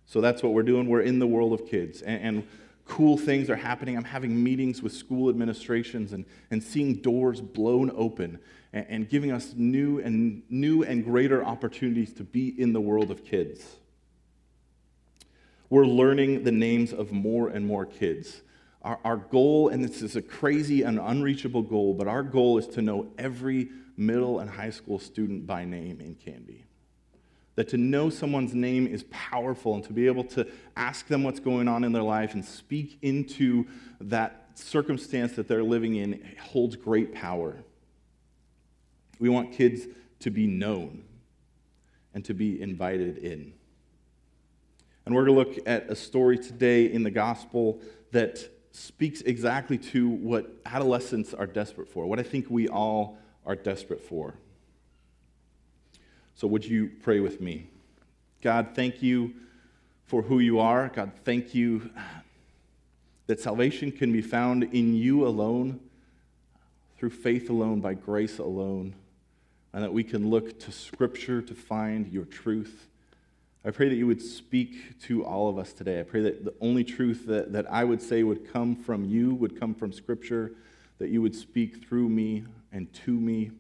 So 0.07 0.21
that's 0.21 0.43
what 0.43 0.53
we're 0.53 0.63
doing. 0.63 0.89
We're 0.89 1.01
in 1.03 1.19
the 1.19 1.27
world 1.27 1.53
of 1.53 1.67
kids. 1.67 2.03
And, 2.03 2.23
and 2.23 2.49
cool 2.85 3.17
things 3.17 3.49
are 3.49 3.57
happening. 3.57 3.97
I'm 3.97 4.05
having 4.05 4.43
meetings 4.43 4.83
with 4.83 4.93
school 4.93 5.29
administrations 5.29 6.13
and, 6.13 6.25
and 6.51 6.63
seeing 6.63 6.97
doors 6.97 7.41
blown 7.41 7.93
open 7.97 8.39
and, 8.73 8.87
and 8.89 9.09
giving 9.09 9.31
us 9.33 9.55
new 9.57 10.01
and 10.01 10.43
new 10.49 10.83
and 10.83 11.05
greater 11.05 11.45
opportunities 11.45 12.13
to 12.15 12.25
be 12.25 12.61
in 12.61 12.73
the 12.73 12.81
world 12.81 13.11
of 13.11 13.25
kids. 13.25 13.77
We're 15.69 15.87
learning 15.87 16.45
the 16.45 16.53
names 16.53 16.93
of 16.93 17.13
more 17.13 17.49
and 17.49 17.67
more 17.67 17.87
kids. 17.87 18.43
Our, 18.83 18.99
our 19.05 19.17
goal, 19.17 19.69
and 19.69 19.83
this 19.83 20.03
is 20.03 20.15
a 20.15 20.23
crazy 20.23 20.83
and 20.83 20.99
unreachable 21.01 21.63
goal, 21.63 21.95
but 21.95 22.07
our 22.07 22.23
goal 22.23 22.59
is 22.59 22.67
to 22.69 22.83
know 22.83 23.09
every 23.19 23.71
middle 23.97 24.39
and 24.39 24.49
high 24.49 24.71
school 24.71 24.99
student 24.99 25.47
by 25.47 25.65
name 25.65 26.01
in 26.01 26.15
Canby. 26.15 26.65
That 27.57 27.69
to 27.69 27.79
know 27.79 28.11
someone's 28.11 28.55
name 28.55 28.87
is 28.87 29.05
powerful 29.11 29.75
and 29.75 29.83
to 29.85 29.93
be 29.93 30.07
able 30.07 30.25
to 30.25 30.47
ask 30.77 31.07
them 31.09 31.25
what's 31.25 31.41
going 31.41 31.69
on 31.69 31.85
in 31.85 31.93
their 31.93 32.03
life 32.03 32.35
and 32.35 32.45
speak 32.45 32.99
into 33.03 33.67
that 34.01 34.51
circumstance 34.55 35.33
that 35.33 35.49
they're 35.49 35.65
living 35.65 35.97
in 35.97 36.37
holds 36.41 36.77
great 36.77 37.15
power. 37.15 37.57
We 39.19 39.29
want 39.31 39.53
kids 39.53 39.87
to 40.21 40.31
be 40.31 40.47
known 40.47 41.05
and 42.15 42.25
to 42.27 42.35
be 42.35 42.61
invited 42.61 43.19
in. 43.19 43.55
And 45.07 45.15
we're 45.15 45.25
going 45.25 45.45
to 45.45 45.51
look 45.51 45.69
at 45.69 45.89
a 45.89 45.95
story 45.95 46.37
today 46.37 46.93
in 46.93 47.05
the 47.05 47.11
gospel 47.11 47.81
that 48.11 48.51
speaks 48.73 49.23
exactly 49.23 49.79
to 49.79 50.09
what 50.09 50.51
adolescents 50.67 51.33
are 51.33 51.47
desperate 51.47 51.89
for, 51.89 52.07
what 52.07 52.19
I 52.19 52.25
think 52.25 52.47
we 52.51 52.69
all 52.69 53.17
are 53.47 53.55
desperate 53.55 54.01
for. 54.01 54.35
So, 56.35 56.47
would 56.49 56.65
you 56.65 56.91
pray 57.03 57.21
with 57.21 57.41
me? 57.41 57.69
God, 58.43 58.71
thank 58.75 59.03
you 59.03 59.35
for 60.05 60.23
who 60.23 60.41
you 60.41 60.59
are. 60.59 60.91
God, 60.95 61.13
thank 61.25 61.55
you 61.55 61.91
that 63.27 63.41
salvation 63.41 63.91
can 63.91 64.13
be 64.13 64.23
found 64.23 64.65
in 64.65 64.95
you 64.95 65.27
alone, 65.27 65.81
through 66.99 67.11
faith 67.11 67.49
alone, 67.49 67.81
by 67.81 67.95
grace 67.95 68.39
alone, 68.39 68.95
and 69.73 69.83
that 69.83 69.93
we 69.93 70.05
can 70.05 70.31
look 70.31 70.59
to 70.61 70.73
Scripture 70.73 71.41
to 71.43 71.55
find 71.55 72.13
your 72.13 72.25
truth. 72.25 72.89
I 73.67 73.73
pray 73.73 73.89
that 73.89 73.97
you 73.97 74.07
would 74.07 74.23
speak 74.23 75.01
to 75.01 75.25
all 75.25 75.49
of 75.49 75.59
us 75.59 75.73
today. 75.73 75.99
I 75.99 76.05
pray 76.05 76.21
that 76.21 76.45
the 76.45 76.55
only 76.61 76.85
truth 76.85 77.27
that, 77.27 77.53
that 77.53 77.67
I 77.69 77.83
would 77.83 78.01
say 78.01 78.23
would 78.23 78.53
come 78.53 78.77
from 78.77 79.05
you, 79.05 79.35
would 79.35 79.59
come 79.59 79.75
from 79.75 79.93
Scripture, 79.93 80.53
that 80.99 81.09
you 81.09 81.21
would 81.21 81.35
speak 81.35 81.85
through 81.85 82.09
me 82.09 82.45
and 82.71 82.93
to 83.05 83.11
me. 83.11 83.51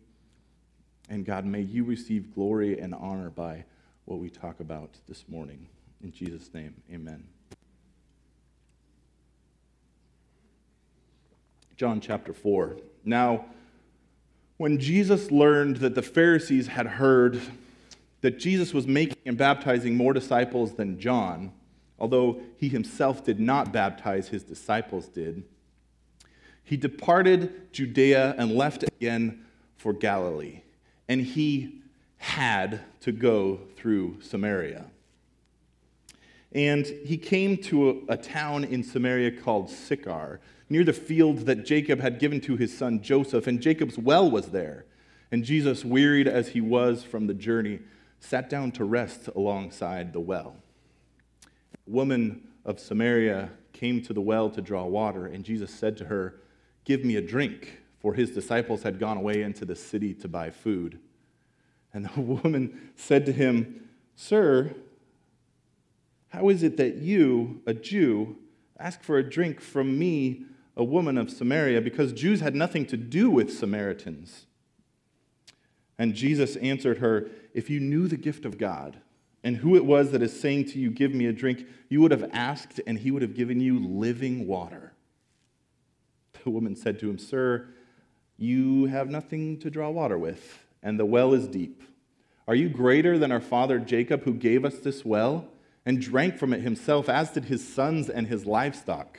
And 1.11 1.27
God, 1.27 1.45
may 1.45 1.61
you 1.61 1.83
receive 1.83 2.33
glory 2.33 2.79
and 2.79 2.95
honor 2.95 3.31
by 3.31 3.65
what 4.05 4.21
we 4.21 4.31
talk 4.31 4.61
about 4.61 4.91
this 5.09 5.25
morning. 5.29 5.67
In 6.05 6.13
Jesus' 6.13 6.55
name, 6.55 6.75
amen. 6.93 7.25
John 11.77 12.01
chapter 12.01 12.33
4. 12.33 12.77
Now, 13.05 13.47
when 14.57 14.79
Jesus 14.79 15.33
learned 15.33 15.79
that 15.79 15.97
the 15.97 16.03
Pharisees 16.03 16.69
had 16.69 16.87
heard 16.87 17.41
that 18.21 18.39
Jesus 18.39 18.73
was 18.73 18.87
making 18.87 19.19
and 19.27 19.37
baptizing 19.37 19.97
more 19.97 20.13
disciples 20.13 20.75
than 20.75 20.99
John, 20.99 21.53
although 21.99 22.41
he 22.57 22.69
himself 22.69 23.25
did 23.25 23.39
not 23.39 23.73
baptize, 23.73 24.29
his 24.29 24.43
disciples 24.43 25.09
did, 25.09 25.45
he 26.65 26.77
departed 26.77 27.73
Judea 27.73 28.35
and 28.37 28.53
left 28.53 28.83
again 28.83 29.45
for 29.77 29.93
Galilee. 29.93 30.63
And 31.09 31.21
he 31.21 31.83
had 32.17 32.81
to 33.01 33.13
go 33.13 33.61
through 33.77 34.21
Samaria. 34.21 34.87
And 36.53 36.87
he 36.87 37.19
came 37.19 37.57
to 37.65 38.05
a, 38.09 38.15
a, 38.15 38.17
town 38.17 38.65
in 38.65 38.83
Samaria 38.83 39.31
called 39.31 39.71
Sychar, 39.71 40.41
near 40.69 40.83
the 40.83 40.93
field 40.93 41.41
that 41.41 41.65
Jacob 41.65 42.01
had 42.01 42.19
given 42.19 42.41
to 42.41 42.57
his 42.57 42.77
son 42.77 43.03
Joseph, 43.03 43.47
and 43.47 43.61
Jacob's 43.61 43.99
well 43.99 44.29
was 44.29 44.47
there. 44.47 44.87
And 45.31 45.45
Jesus, 45.45 45.85
wearied 45.85 46.27
as 46.27 46.49
he 46.49 46.61
was 46.61 47.05
from 47.05 47.27
the 47.27 47.35
journey, 47.35 47.81
sat 48.27 48.51
down 48.51 48.73
to 48.73 48.85
rest 48.85 49.29
alongside 49.29 50.13
the 50.13 50.21
well. 50.21 50.57
A 51.87 51.91
woman 51.91 52.49
of 52.65 52.81
Samaria 52.81 53.51
came 53.73 54.03
to 54.03 54.13
the 54.13 54.21
well 54.21 54.51
to 54.51 54.61
draw 54.61 54.85
water, 54.85 55.27
and 55.27 55.45
Jesus 55.45 55.73
said 55.73 55.97
to 55.99 56.07
her, 56.07 56.41
Give 56.85 57.05
me 57.05 57.17
a 57.17 57.23
drink, 57.23 57.81
for 58.01 58.15
his 58.15 58.31
disciples 58.33 58.83
had 58.83 58.99
gone 58.99 59.17
away 59.17 59.43
into 59.43 59.65
the 59.65 59.77
city 59.77 60.13
to 60.15 60.29
buy 60.29 60.51
food. 60.51 60.99
And 61.93 62.07
the 62.07 62.21
woman 62.43 62.91
said 62.97 63.27
to 63.27 63.33
him, 63.33 63.89
Sir, 64.17 64.75
how 66.29 66.49
is 66.49 66.63
it 66.63 66.77
that 66.79 66.97
you, 66.97 67.63
a 67.67 67.75
Jew, 67.75 68.37
ask 68.79 69.03
for 69.03 69.19
a 69.19 69.29
drink 69.29 69.61
from 69.61 69.99
me, 69.99 70.43
a 70.77 70.85
woman 70.85 71.17
of 71.17 71.31
Samaria? 71.31 71.81
Because 71.81 72.13
Jews 72.13 72.41
had 72.41 72.55
nothing 72.55 72.87
to 72.87 72.97
do 72.97 73.31
with 73.31 73.57
Samaritans. 73.57 74.47
And 75.99 76.15
Jesus 76.15 76.57
answered 76.57 76.99
her, 76.99 77.29
If 77.55 77.71
you 77.71 77.81
knew 77.81 78.09
the 78.09 78.17
gift 78.17 78.45
of 78.45 78.59
God 78.59 78.99
and 79.43 79.57
who 79.57 79.77
it 79.77 79.85
was 79.85 80.11
that 80.11 80.23
is 80.23 80.39
saying 80.39 80.67
to 80.67 80.79
you, 80.79 80.91
Give 80.91 81.15
me 81.15 81.27
a 81.27 81.33
drink, 81.33 81.67
you 81.89 82.01
would 82.01 82.11
have 82.11 82.31
asked, 82.33 82.81
and 82.87 82.99
he 82.99 83.11
would 83.11 83.23
have 83.23 83.35
given 83.35 83.61
you 83.61 83.79
living 83.79 84.47
water. 84.47 84.93
The 86.45 86.51
woman 86.51 86.77
said 86.77 86.99
to 87.01 87.11
him, 87.11 87.19
Sir, 87.19 87.69
you 88.37 88.87
have 88.87 89.09
nothing 89.09 89.59
to 89.61 89.71
draw 89.71 89.89
water 89.91 90.19
with, 90.19 90.65
and 90.83 90.99
the 91.01 91.07
well 91.07 91.33
is 91.33 91.49
deep. 91.49 91.83
Are 92.47 92.55
you 92.55 92.69
greater 92.69 93.19
than 93.19 93.33
our 93.33 93.41
father 93.41 93.79
Jacob, 93.79 94.23
who 94.23 94.35
gave 94.35 94.65
us 94.65 94.79
this 94.79 95.05
well 95.05 95.49
and 95.85 96.01
drank 96.01 96.37
from 96.37 96.53
it 96.53 96.61
himself, 96.61 97.09
as 97.09 97.31
did 97.31 97.47
his 97.47 97.67
sons 97.67 98.09
and 98.09 98.27
his 98.27 98.45
livestock? 98.45 99.19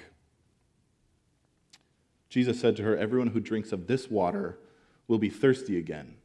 Jesus 2.30 2.60
said 2.60 2.76
to 2.78 2.84
her, 2.84 2.96
Everyone 2.98 3.30
who 3.30 3.40
drinks 3.40 3.72
of 3.72 3.88
this 3.88 4.10
water 4.10 4.60
will 5.08 5.18
be 5.18 5.30
thirsty 5.30 5.78
again. 5.78 6.16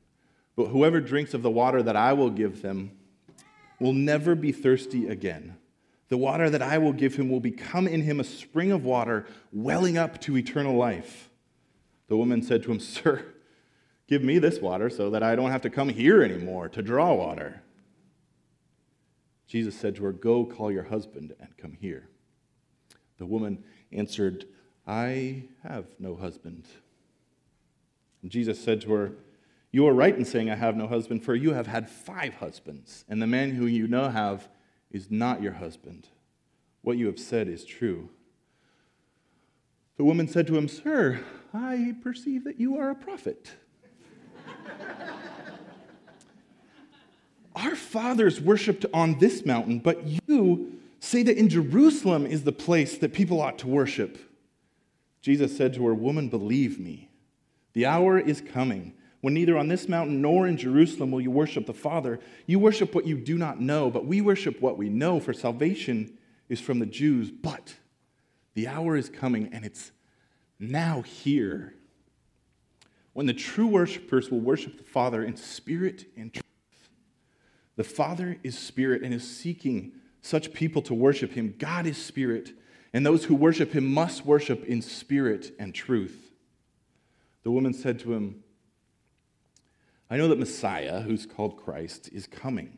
But 0.56 0.66
whoever 0.66 1.00
drinks 1.00 1.34
of 1.34 1.42
the 1.42 1.50
water 1.50 1.82
that 1.82 1.96
I 1.96 2.12
will 2.12 2.30
give 2.30 2.62
them 2.62 2.92
will 3.80 3.92
never 3.92 4.34
be 4.34 4.52
thirsty 4.52 5.08
again. 5.08 5.56
The 6.08 6.18
water 6.18 6.50
that 6.50 6.62
I 6.62 6.78
will 6.78 6.92
give 6.92 7.16
him 7.16 7.30
will 7.30 7.40
become 7.40 7.88
in 7.88 8.02
him 8.02 8.20
a 8.20 8.24
spring 8.24 8.70
of 8.70 8.84
water 8.84 9.26
welling 9.50 9.96
up 9.96 10.20
to 10.22 10.36
eternal 10.36 10.76
life. 10.76 11.30
The 12.08 12.16
woman 12.16 12.42
said 12.42 12.62
to 12.64 12.72
him, 12.72 12.80
Sir, 12.80 13.24
give 14.06 14.22
me 14.22 14.38
this 14.38 14.60
water 14.60 14.90
so 14.90 15.08
that 15.10 15.22
I 15.22 15.34
don't 15.34 15.50
have 15.50 15.62
to 15.62 15.70
come 15.70 15.88
here 15.88 16.22
anymore 16.22 16.68
to 16.68 16.82
draw 16.82 17.14
water. 17.14 17.62
Jesus 19.46 19.74
said 19.74 19.96
to 19.96 20.04
her, 20.04 20.12
Go 20.12 20.44
call 20.44 20.70
your 20.70 20.84
husband 20.84 21.34
and 21.40 21.56
come 21.56 21.72
here. 21.80 22.08
The 23.18 23.26
woman 23.26 23.64
answered, 23.90 24.46
I 24.86 25.44
have 25.62 25.86
no 25.98 26.16
husband. 26.16 26.66
And 28.20 28.30
Jesus 28.30 28.62
said 28.62 28.80
to 28.82 28.92
her, 28.92 29.12
you 29.72 29.86
are 29.86 29.94
right 29.94 30.14
in 30.14 30.26
saying, 30.26 30.50
I 30.50 30.54
have 30.54 30.76
no 30.76 30.86
husband, 30.86 31.24
for 31.24 31.34
you 31.34 31.54
have 31.54 31.66
had 31.66 31.88
five 31.88 32.34
husbands, 32.34 33.06
and 33.08 33.22
the 33.22 33.26
man 33.26 33.52
who 33.52 33.64
you 33.64 33.88
now 33.88 34.10
have 34.10 34.48
is 34.90 35.10
not 35.10 35.42
your 35.42 35.54
husband. 35.54 36.08
What 36.82 36.98
you 36.98 37.06
have 37.06 37.18
said 37.18 37.48
is 37.48 37.64
true. 37.64 38.10
The 39.96 40.04
woman 40.04 40.28
said 40.28 40.46
to 40.48 40.58
him, 40.58 40.68
Sir, 40.68 41.24
I 41.54 41.94
perceive 42.02 42.44
that 42.44 42.60
you 42.60 42.76
are 42.76 42.90
a 42.90 42.94
prophet. 42.94 43.52
Our 47.56 47.74
fathers 47.74 48.40
worshipped 48.40 48.84
on 48.92 49.18
this 49.18 49.46
mountain, 49.46 49.78
but 49.78 50.02
you 50.28 50.80
say 51.00 51.22
that 51.22 51.38
in 51.38 51.48
Jerusalem 51.48 52.26
is 52.26 52.44
the 52.44 52.52
place 52.52 52.98
that 52.98 53.14
people 53.14 53.40
ought 53.40 53.58
to 53.60 53.68
worship. 53.68 54.18
Jesus 55.22 55.56
said 55.56 55.72
to 55.74 55.86
her, 55.86 55.94
Woman, 55.94 56.28
believe 56.28 56.78
me, 56.78 57.08
the 57.72 57.86
hour 57.86 58.18
is 58.18 58.42
coming 58.42 58.92
when 59.22 59.34
neither 59.34 59.56
on 59.56 59.68
this 59.68 59.88
mountain 59.88 60.20
nor 60.20 60.46
in 60.46 60.56
Jerusalem 60.56 61.12
will 61.12 61.20
you 61.20 61.30
worship 61.30 61.64
the 61.64 61.72
Father. 61.72 62.20
You 62.46 62.58
worship 62.58 62.94
what 62.94 63.06
you 63.06 63.16
do 63.16 63.38
not 63.38 63.60
know, 63.60 63.88
but 63.88 64.04
we 64.04 64.20
worship 64.20 64.60
what 64.60 64.76
we 64.76 64.88
know, 64.88 65.20
for 65.20 65.32
salvation 65.32 66.18
is 66.48 66.60
from 66.60 66.80
the 66.80 66.86
Jews. 66.86 67.30
But 67.30 67.76
the 68.54 68.66
hour 68.66 68.96
is 68.96 69.08
coming, 69.08 69.48
and 69.52 69.64
it's 69.64 69.92
now 70.58 71.02
here, 71.02 71.74
when 73.12 73.26
the 73.26 73.32
true 73.32 73.68
worshipers 73.68 74.30
will 74.30 74.40
worship 74.40 74.76
the 74.76 74.84
Father 74.84 75.22
in 75.22 75.36
spirit 75.36 76.06
and 76.16 76.32
truth. 76.32 76.44
The 77.76 77.84
Father 77.84 78.38
is 78.42 78.58
spirit 78.58 79.02
and 79.02 79.14
is 79.14 79.28
seeking 79.28 79.92
such 80.20 80.52
people 80.52 80.82
to 80.82 80.94
worship 80.94 81.32
him. 81.32 81.54
God 81.58 81.86
is 81.86 81.96
spirit, 81.96 82.50
and 82.92 83.06
those 83.06 83.24
who 83.24 83.36
worship 83.36 83.72
him 83.72 83.86
must 83.86 84.26
worship 84.26 84.64
in 84.64 84.82
spirit 84.82 85.52
and 85.60 85.72
truth. 85.72 86.32
The 87.44 87.52
woman 87.52 87.72
said 87.72 88.00
to 88.00 88.14
him, 88.14 88.41
I 90.12 90.18
know 90.18 90.28
that 90.28 90.38
Messiah, 90.38 91.00
who's 91.00 91.24
called 91.24 91.56
Christ, 91.56 92.10
is 92.12 92.26
coming. 92.26 92.76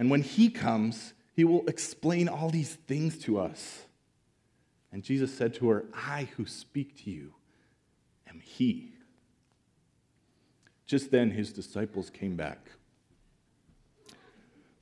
And 0.00 0.10
when 0.10 0.20
he 0.20 0.50
comes, 0.50 1.14
he 1.32 1.44
will 1.44 1.64
explain 1.68 2.28
all 2.28 2.50
these 2.50 2.74
things 2.74 3.16
to 3.18 3.38
us. 3.38 3.84
And 4.90 5.04
Jesus 5.04 5.32
said 5.32 5.54
to 5.54 5.68
her, 5.68 5.84
I 5.94 6.28
who 6.36 6.44
speak 6.44 7.04
to 7.04 7.10
you 7.12 7.34
am 8.28 8.40
he. 8.40 8.94
Just 10.86 11.12
then 11.12 11.30
his 11.30 11.52
disciples 11.52 12.10
came 12.10 12.34
back. 12.34 12.66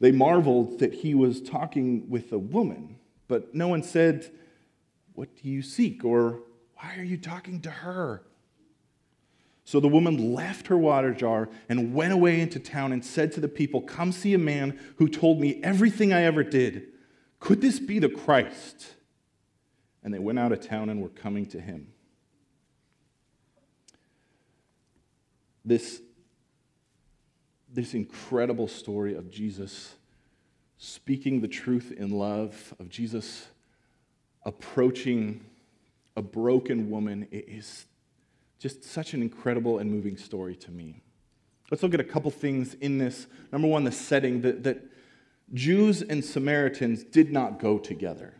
They 0.00 0.10
marveled 0.10 0.78
that 0.78 0.94
he 0.94 1.14
was 1.14 1.42
talking 1.42 2.08
with 2.08 2.32
a 2.32 2.38
woman, 2.38 2.96
but 3.28 3.54
no 3.54 3.68
one 3.68 3.82
said, 3.82 4.30
What 5.12 5.28
do 5.36 5.50
you 5.50 5.60
seek? 5.60 6.02
or 6.02 6.40
Why 6.76 6.94
are 6.96 7.04
you 7.04 7.18
talking 7.18 7.60
to 7.60 7.70
her? 7.70 8.22
So 9.64 9.78
the 9.78 9.88
woman 9.88 10.34
left 10.34 10.66
her 10.66 10.76
water 10.76 11.14
jar 11.14 11.48
and 11.68 11.94
went 11.94 12.12
away 12.12 12.40
into 12.40 12.58
town 12.58 12.92
and 12.92 13.04
said 13.04 13.32
to 13.32 13.40
the 13.40 13.48
people, 13.48 13.80
Come 13.80 14.12
see 14.12 14.34
a 14.34 14.38
man 14.38 14.78
who 14.96 15.08
told 15.08 15.40
me 15.40 15.60
everything 15.62 16.12
I 16.12 16.22
ever 16.22 16.42
did. 16.42 16.88
Could 17.38 17.60
this 17.60 17.78
be 17.78 17.98
the 17.98 18.08
Christ? 18.08 18.94
And 20.02 20.12
they 20.12 20.18
went 20.18 20.38
out 20.38 20.52
of 20.52 20.60
town 20.60 20.88
and 20.88 21.00
were 21.00 21.08
coming 21.08 21.46
to 21.46 21.60
him. 21.60 21.88
This, 25.64 26.00
this 27.72 27.94
incredible 27.94 28.66
story 28.66 29.14
of 29.14 29.30
Jesus 29.30 29.94
speaking 30.76 31.40
the 31.40 31.46
truth 31.48 31.92
in 31.96 32.10
love, 32.10 32.74
of 32.80 32.88
Jesus 32.88 33.46
approaching 34.44 35.44
a 36.16 36.22
broken 36.22 36.90
woman 36.90 37.28
is 37.30 37.86
just 38.62 38.84
such 38.84 39.12
an 39.12 39.22
incredible 39.22 39.80
and 39.80 39.90
moving 39.90 40.16
story 40.16 40.54
to 40.54 40.70
me. 40.70 41.02
Let's 41.68 41.82
look 41.82 41.94
at 41.94 42.00
a 42.00 42.04
couple 42.04 42.30
things 42.30 42.74
in 42.74 42.96
this. 42.96 43.26
Number 43.50 43.66
one, 43.66 43.82
the 43.82 43.90
setting 43.90 44.42
that, 44.42 44.62
that 44.62 44.84
Jews 45.52 46.00
and 46.00 46.24
Samaritans 46.24 47.02
did 47.02 47.32
not 47.32 47.58
go 47.58 47.76
together. 47.78 48.34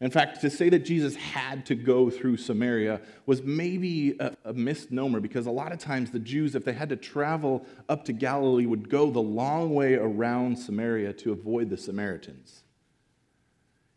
In 0.00 0.10
fact, 0.10 0.40
to 0.42 0.50
say 0.50 0.68
that 0.68 0.80
Jesus 0.80 1.16
had 1.16 1.66
to 1.66 1.74
go 1.74 2.10
through 2.10 2.36
Samaria 2.36 3.00
was 3.26 3.42
maybe 3.42 4.16
a, 4.20 4.36
a, 4.44 4.52
misnomer 4.52 5.18
because 5.18 5.46
a 5.46 5.50
lot 5.50 5.72
of 5.72 5.78
times 5.78 6.10
the 6.10 6.18
Jews, 6.18 6.54
if 6.54 6.64
they 6.64 6.72
had 6.72 6.88
to 6.90 6.96
travel 6.96 7.66
up 7.88 8.04
to 8.04 8.12
Galilee, 8.12 8.66
would 8.66 8.88
go 8.88 9.10
the 9.10 9.20
long 9.20 9.74
way 9.74 9.94
around 9.94 10.58
Samaria 10.58 11.12
to 11.14 11.32
avoid 11.32 11.70
the 11.70 11.76
Samaritans. 11.76 12.62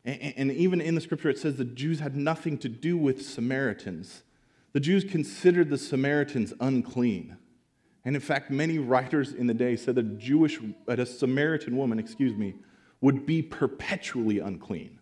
And, 0.04 0.34
and 0.38 0.52
even 0.52 0.82
in 0.82 0.96
the 0.96 1.02
scripture, 1.02 1.30
it 1.30 1.38
says 1.38 1.58
the 1.58 1.66
Jews 1.66 2.00
had 2.00 2.16
nothing 2.16 2.58
to 2.60 2.70
do 2.70 2.98
with 2.98 3.24
Samaritans. 3.26 4.24
The 4.76 4.82
Jews 4.82 5.06
considered 5.06 5.70
the 5.70 5.78
Samaritans 5.78 6.54
unclean. 6.60 7.38
And 8.04 8.14
in 8.14 8.22
fact, 8.22 8.52
many 8.52 8.78
writers 8.78 9.32
in 9.32 9.48
the 9.48 9.54
day 9.54 9.78
said 9.78 9.96
that 9.96 10.06
a 10.06 10.10
Jewish, 10.10 10.60
a 10.86 11.06
Samaritan 11.06 11.78
woman, 11.78 11.98
excuse 11.98 12.36
me, 12.36 12.56
would 13.00 13.26
be 13.26 13.42
perpetually 13.42 14.40
unclean 14.40 15.00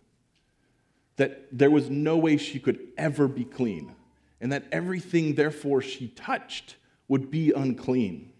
that 1.16 1.48
there 1.50 1.72
was 1.72 1.90
no 1.90 2.16
way 2.16 2.36
she 2.36 2.60
could 2.60 2.86
ever 2.96 3.26
be 3.26 3.44
clean, 3.44 3.96
and 4.40 4.52
that 4.52 4.66
everything, 4.70 5.34
therefore, 5.34 5.82
she 5.82 6.06
touched 6.06 6.76
would 7.08 7.28
be 7.28 7.50
unclean. 7.50 8.32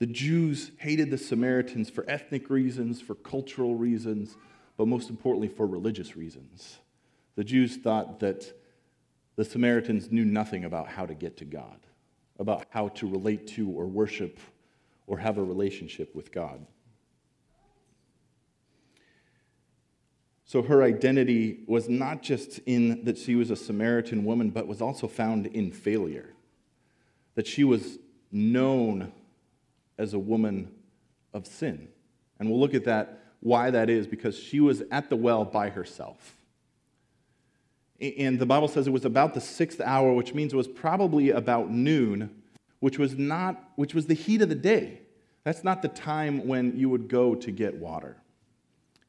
The 0.00 0.06
Jews 0.06 0.72
hated 0.78 1.12
the 1.12 1.18
Samaritans 1.18 1.90
for 1.90 2.04
ethnic 2.10 2.50
reasons, 2.50 3.00
for 3.00 3.14
cultural 3.14 3.76
reasons, 3.76 4.36
but 4.76 4.88
most 4.88 5.10
importantly, 5.10 5.46
for 5.46 5.64
religious 5.64 6.16
reasons. 6.16 6.78
The 7.38 7.44
Jews 7.44 7.76
thought 7.76 8.18
that 8.18 8.52
the 9.36 9.44
Samaritans 9.44 10.10
knew 10.10 10.24
nothing 10.24 10.64
about 10.64 10.88
how 10.88 11.06
to 11.06 11.14
get 11.14 11.36
to 11.36 11.44
God, 11.44 11.78
about 12.36 12.64
how 12.70 12.88
to 12.88 13.08
relate 13.08 13.46
to 13.50 13.70
or 13.70 13.86
worship 13.86 14.40
or 15.06 15.18
have 15.18 15.38
a 15.38 15.44
relationship 15.44 16.16
with 16.16 16.32
God. 16.32 16.66
So 20.46 20.62
her 20.62 20.82
identity 20.82 21.60
was 21.68 21.88
not 21.88 22.22
just 22.22 22.58
in 22.66 23.04
that 23.04 23.16
she 23.16 23.36
was 23.36 23.52
a 23.52 23.56
Samaritan 23.56 24.24
woman, 24.24 24.50
but 24.50 24.66
was 24.66 24.82
also 24.82 25.06
found 25.06 25.46
in 25.46 25.70
failure. 25.70 26.34
That 27.36 27.46
she 27.46 27.62
was 27.62 28.00
known 28.32 29.12
as 29.96 30.12
a 30.12 30.18
woman 30.18 30.72
of 31.32 31.46
sin. 31.46 31.86
And 32.40 32.50
we'll 32.50 32.58
look 32.58 32.74
at 32.74 32.86
that, 32.86 33.22
why 33.38 33.70
that 33.70 33.88
is, 33.88 34.08
because 34.08 34.36
she 34.36 34.58
was 34.58 34.82
at 34.90 35.08
the 35.08 35.14
well 35.14 35.44
by 35.44 35.70
herself. 35.70 36.34
And 38.00 38.38
the 38.38 38.46
Bible 38.46 38.68
says 38.68 38.86
it 38.86 38.92
was 38.92 39.04
about 39.04 39.34
the 39.34 39.40
sixth 39.40 39.80
hour, 39.80 40.12
which 40.12 40.34
means 40.34 40.52
it 40.52 40.56
was 40.56 40.68
probably 40.68 41.30
about 41.30 41.70
noon, 41.70 42.30
which 42.80 42.98
was 42.98 43.16
not, 43.16 43.72
which 43.76 43.94
was 43.94 44.06
the 44.06 44.14
heat 44.14 44.40
of 44.40 44.48
the 44.48 44.54
day. 44.54 45.00
That's 45.44 45.64
not 45.64 45.82
the 45.82 45.88
time 45.88 46.46
when 46.46 46.78
you 46.78 46.88
would 46.90 47.08
go 47.08 47.34
to 47.34 47.50
get 47.50 47.74
water. 47.76 48.16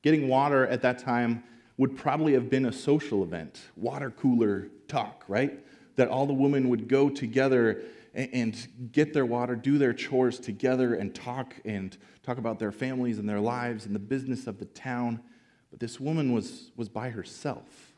Getting 0.01 0.27
water 0.27 0.65
at 0.65 0.81
that 0.81 1.00
time 1.00 1.43
would 1.77 1.96
probably 1.96 2.34
have 2.34 2.50
been 2.50 2.65
a 2.65 2.72
social 2.72 3.24
event, 3.24 3.60
water 3.75 4.10
cooler 4.12 4.69
talk, 4.88 5.24
right? 5.27 5.60
That 5.96 6.08
all 6.08 6.25
the 6.25 6.34
women 6.34 6.69
would 6.69 6.88
go 6.88 7.10
together 7.10 7.81
and 8.13 8.67
get 8.91 9.13
their 9.13 9.25
water, 9.25 9.55
do 9.55 9.77
their 9.77 9.93
chores 9.93 10.39
together, 10.39 10.96
and 10.96 11.13
talk 11.13 11.53
and 11.63 11.96
talk 12.24 12.38
about 12.38 12.58
their 12.58 12.72
families 12.72 13.19
and 13.19 13.29
their 13.29 13.39
lives 13.39 13.86
and 13.86 13.93
the 13.93 14.00
business 14.00 14.48
of 14.48 14.58
the 14.58 14.65
town. 14.65 15.19
But 15.69 15.79
this 15.79 16.00
woman 16.00 16.34
was, 16.34 16.72
was 16.75 16.89
by 16.89 17.10
herself. 17.10 17.88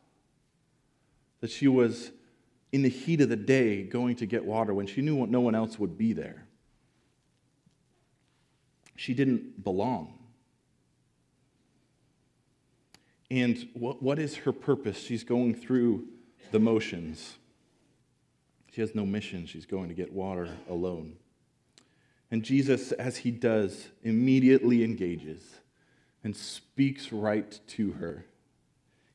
That 1.41 1.51
she 1.51 1.67
was 1.67 2.12
in 2.71 2.83
the 2.83 2.89
heat 2.89 3.21
of 3.21 3.29
the 3.29 3.36
day 3.36 3.83
going 3.83 4.15
to 4.17 4.25
get 4.25 4.45
water 4.45 4.74
when 4.74 4.88
she 4.88 5.01
knew 5.01 5.25
no 5.27 5.41
one 5.41 5.55
else 5.55 5.77
would 5.77 5.98
be 5.98 6.13
there. 6.13 6.45
She 8.95 9.13
didn't 9.13 9.63
belong. 9.63 10.19
And 13.32 13.67
what, 13.73 14.04
what 14.04 14.19
is 14.19 14.36
her 14.38 14.51
purpose? 14.51 14.99
She's 14.99 15.23
going 15.23 15.56
through 15.56 16.06
the 16.51 16.60
motions. 16.60 17.38
She 18.71 18.82
has 18.82 18.93
no 18.93 19.06
mission. 19.06 19.45
She's 19.45 19.65
going 19.65 19.88
to 19.88 19.95
get 19.95 20.12
water 20.12 20.49
alone. 20.69 21.15
And 22.30 22.43
Jesus, 22.43 22.91
as 22.93 23.17
he 23.17 23.32
does, 23.32 23.89
immediately 24.04 24.84
engages 24.84 25.41
and 26.23 26.36
speaks 26.36 27.12
right 27.12 27.60
to 27.67 27.91
her. 27.93 28.25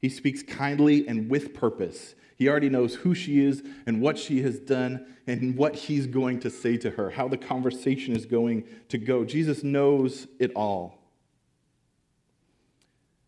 He 0.06 0.10
speaks 0.10 0.40
kindly 0.40 1.08
and 1.08 1.28
with 1.28 1.52
purpose. 1.52 2.14
He 2.36 2.48
already 2.48 2.68
knows 2.68 2.94
who 2.94 3.12
she 3.12 3.44
is 3.44 3.64
and 3.86 4.00
what 4.00 4.16
she 4.16 4.40
has 4.42 4.60
done 4.60 5.04
and 5.26 5.56
what 5.56 5.74
he's 5.74 6.06
going 6.06 6.38
to 6.42 6.48
say 6.48 6.76
to 6.76 6.90
her, 6.90 7.10
how 7.10 7.26
the 7.26 7.36
conversation 7.36 8.14
is 8.14 8.24
going 8.24 8.68
to 8.88 8.98
go. 8.98 9.24
Jesus 9.24 9.64
knows 9.64 10.28
it 10.38 10.52
all. 10.54 11.02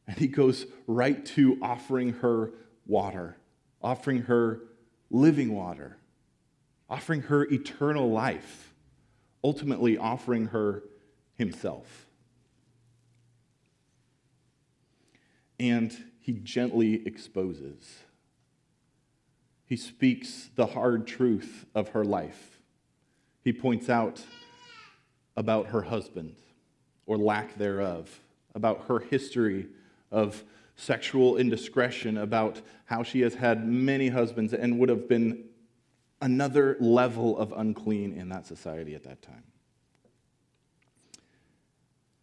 And 0.06 0.18
he 0.18 0.28
goes 0.28 0.66
right 0.86 1.26
to 1.26 1.58
offering 1.60 2.12
her 2.12 2.52
water, 2.86 3.38
offering 3.82 4.22
her 4.22 4.60
living 5.10 5.52
water, 5.52 5.98
offering 6.88 7.22
her 7.22 7.42
eternal 7.46 8.08
life, 8.08 8.72
ultimately 9.42 9.98
offering 9.98 10.46
her 10.46 10.84
himself. 11.34 12.06
And 15.58 16.04
he 16.28 16.34
gently 16.34 17.06
exposes. 17.06 18.00
He 19.64 19.76
speaks 19.76 20.50
the 20.56 20.66
hard 20.66 21.06
truth 21.06 21.64
of 21.74 21.88
her 21.88 22.04
life. 22.04 22.60
He 23.42 23.50
points 23.50 23.88
out 23.88 24.22
about 25.38 25.68
her 25.68 25.80
husband 25.80 26.36
or 27.06 27.16
lack 27.16 27.56
thereof, 27.56 28.20
about 28.54 28.88
her 28.88 28.98
history 28.98 29.68
of 30.12 30.44
sexual 30.76 31.38
indiscretion, 31.38 32.18
about 32.18 32.60
how 32.84 33.02
she 33.02 33.22
has 33.22 33.32
had 33.32 33.66
many 33.66 34.08
husbands 34.08 34.52
and 34.52 34.78
would 34.78 34.90
have 34.90 35.08
been 35.08 35.44
another 36.20 36.76
level 36.78 37.38
of 37.38 37.54
unclean 37.56 38.12
in 38.12 38.28
that 38.28 38.46
society 38.46 38.94
at 38.94 39.04
that 39.04 39.22
time. 39.22 39.44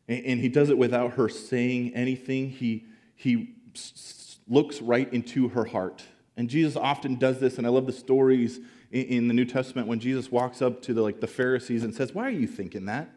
And 0.08 0.40
he 0.40 0.50
does 0.50 0.70
it 0.70 0.78
without 0.78 1.14
her 1.14 1.28
saying 1.28 1.96
anything. 1.96 2.52
He, 2.52 2.86
he 3.16 3.55
looks 4.48 4.82
right 4.82 5.12
into 5.14 5.50
her 5.50 5.66
heart. 5.66 6.04
And 6.38 6.50
Jesus 6.50 6.76
often 6.76 7.16
does 7.16 7.40
this, 7.40 7.58
and 7.58 7.66
I 7.66 7.70
love 7.70 7.86
the 7.86 7.94
stories 7.94 8.60
in 8.92 9.28
the 9.28 9.34
New 9.34 9.46
Testament 9.46 9.88
when 9.88 10.00
Jesus 10.00 10.32
walks 10.32 10.62
up 10.62 10.82
to 10.84 10.94
the, 10.94 11.02
like, 11.02 11.20
the 11.20 11.28
Pharisees 11.28 11.84
and 11.84 11.94
says, 11.94 12.14
Why 12.14 12.28
are 12.28 12.32
you 12.32 12.48
thinking 12.48 12.86
that? 12.86 13.10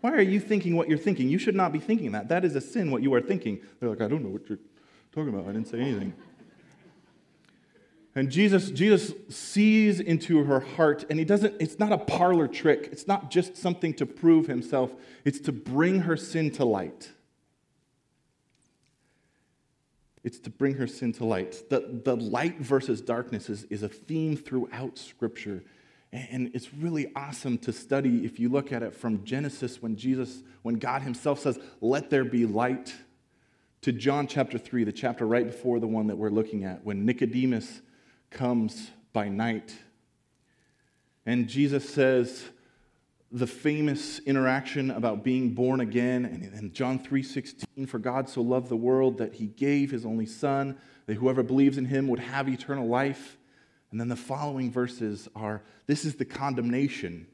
Why 0.00 0.12
are 0.12 0.22
you 0.22 0.40
thinking 0.40 0.74
what 0.74 0.88
you're 0.88 0.98
thinking? 0.98 1.28
You 1.28 1.38
should 1.38 1.54
not 1.54 1.72
be 1.72 1.78
thinking 1.78 2.12
that. 2.12 2.28
That 2.28 2.44
is 2.44 2.56
a 2.56 2.60
sin, 2.60 2.90
what 2.90 3.02
you 3.02 3.14
are 3.14 3.20
thinking. 3.20 3.60
They're 3.78 3.88
like, 3.88 4.00
I 4.00 4.08
don't 4.08 4.22
know 4.22 4.30
what 4.30 4.48
you're 4.48 4.58
talking 5.12 5.28
about. 5.28 5.48
I 5.48 5.52
didn't 5.52 5.68
say 5.68 5.80
anything. 5.80 6.12
And 8.14 8.30
Jesus, 8.30 8.70
Jesus 8.70 9.14
sees 9.30 10.00
into 10.00 10.44
her 10.44 10.60
heart, 10.60 11.04
and 11.08 11.18
he 11.18 11.24
doesn't, 11.24 11.54
it's 11.60 11.78
not 11.78 11.92
a 11.92 11.98
parlor 11.98 12.46
trick. 12.46 12.88
It's 12.92 13.06
not 13.06 13.30
just 13.30 13.56
something 13.56 13.94
to 13.94 14.04
prove 14.04 14.46
himself, 14.46 14.94
it's 15.24 15.38
to 15.40 15.52
bring 15.52 16.00
her 16.00 16.16
sin 16.16 16.50
to 16.52 16.64
light. 16.64 17.12
It's 20.24 20.38
to 20.40 20.50
bring 20.50 20.74
her 20.74 20.86
sin 20.86 21.12
to 21.14 21.24
light. 21.24 21.68
The, 21.68 22.00
the 22.04 22.16
light 22.16 22.60
versus 22.60 23.00
darkness 23.00 23.50
is, 23.50 23.64
is 23.64 23.82
a 23.82 23.88
theme 23.88 24.36
throughout 24.36 24.98
Scripture. 24.98 25.64
And 26.12 26.50
it's 26.54 26.72
really 26.74 27.10
awesome 27.16 27.58
to 27.58 27.72
study 27.72 28.24
if 28.24 28.38
you 28.38 28.48
look 28.48 28.70
at 28.72 28.82
it 28.82 28.94
from 28.94 29.24
Genesis 29.24 29.82
when 29.82 29.96
Jesus, 29.96 30.42
when 30.62 30.76
God 30.76 31.02
Himself 31.02 31.40
says, 31.40 31.58
Let 31.80 32.10
there 32.10 32.24
be 32.24 32.46
light, 32.46 32.94
to 33.82 33.90
John 33.90 34.28
chapter 34.28 34.58
3, 34.58 34.84
the 34.84 34.92
chapter 34.92 35.26
right 35.26 35.44
before 35.44 35.80
the 35.80 35.88
one 35.88 36.06
that 36.06 36.16
we're 36.16 36.30
looking 36.30 36.64
at, 36.64 36.84
when 36.84 37.04
Nicodemus 37.04 37.82
comes 38.30 38.90
by 39.12 39.28
night. 39.28 39.76
And 41.26 41.48
Jesus 41.48 41.88
says, 41.88 42.44
the 43.32 43.46
famous 43.46 44.18
interaction 44.20 44.90
about 44.90 45.24
being 45.24 45.54
born 45.54 45.80
again 45.80 46.24
and 46.54 46.72
John 46.74 46.98
3:16 46.98 47.88
for 47.88 47.98
God 47.98 48.28
so 48.28 48.42
loved 48.42 48.68
the 48.68 48.76
world 48.76 49.18
that 49.18 49.34
he 49.34 49.46
gave 49.46 49.90
his 49.90 50.04
only 50.04 50.26
son 50.26 50.76
that 51.06 51.14
whoever 51.14 51.42
believes 51.42 51.78
in 51.78 51.86
him 51.86 52.08
would 52.08 52.20
have 52.20 52.48
eternal 52.48 52.86
life 52.86 53.38
and 53.90 54.00
then 54.00 54.08
the 54.08 54.16
following 54.16 54.70
verses 54.70 55.28
are 55.34 55.62
this 55.86 56.04
is 56.04 56.16
the 56.16 56.24
condemnation 56.24 57.26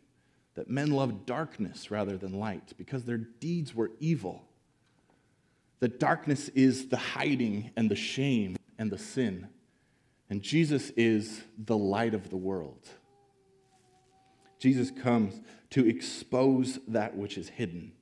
that 0.58 0.68
men 0.68 0.90
love 0.90 1.24
darkness 1.24 1.88
rather 1.88 2.18
than 2.18 2.32
light 2.32 2.72
because 2.76 3.04
their 3.04 3.16
deeds 3.16 3.76
were 3.76 3.92
evil. 4.00 4.44
The 5.78 5.86
darkness 5.86 6.48
is 6.48 6.88
the 6.88 6.96
hiding 6.96 7.70
and 7.76 7.88
the 7.88 7.94
shame 7.94 8.56
and 8.76 8.90
the 8.90 8.98
sin. 8.98 9.46
And 10.28 10.42
Jesus 10.42 10.90
is 10.96 11.42
the 11.56 11.78
light 11.78 12.12
of 12.12 12.28
the 12.28 12.36
world. 12.36 12.88
Jesus 14.58 14.90
comes 14.90 15.40
to 15.70 15.86
expose 15.88 16.78
that 16.88 17.16
which 17.16 17.38
is 17.38 17.48
hidden. 17.50 17.92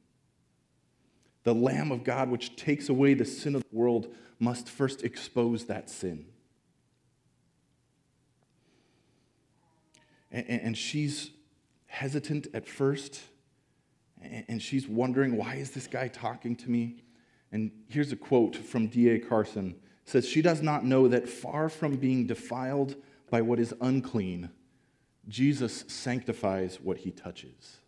The 1.44 1.54
Lamb 1.54 1.92
of 1.92 2.02
God, 2.02 2.30
which 2.30 2.56
takes 2.56 2.88
away 2.88 3.14
the 3.14 3.24
sin 3.24 3.54
of 3.54 3.62
the 3.62 3.76
world, 3.76 4.08
must 4.38 4.68
first 4.68 5.04
expose 5.04 5.66
that 5.66 5.88
sin. 5.88 6.26
And, 10.32 10.76
she's 10.76 11.30
hesitant 11.86 12.48
at 12.52 12.68
first, 12.68 13.20
and 14.20 14.60
she's 14.60 14.86
wondering, 14.86 15.36
why 15.36 15.54
is 15.54 15.70
this 15.70 15.86
guy 15.86 16.08
talking 16.08 16.56
to 16.56 16.70
me? 16.70 17.04
And 17.52 17.70
here's 17.88 18.12
a 18.12 18.16
quote 18.16 18.56
from 18.56 18.88
D.A. 18.88 19.18
Carson. 19.18 19.76
It 20.04 20.10
says, 20.10 20.28
She 20.28 20.42
does 20.42 20.62
not 20.62 20.84
know 20.84 21.08
that 21.08 21.28
far 21.28 21.68
from 21.68 21.96
being 21.96 22.26
defiled 22.26 22.96
by 23.30 23.40
what 23.40 23.58
is 23.58 23.72
unclean, 23.80 24.50
Jesus 25.28 25.84
sanctifies 25.88 26.78
what 26.80 26.98
he 26.98 27.10
touches. 27.10 27.78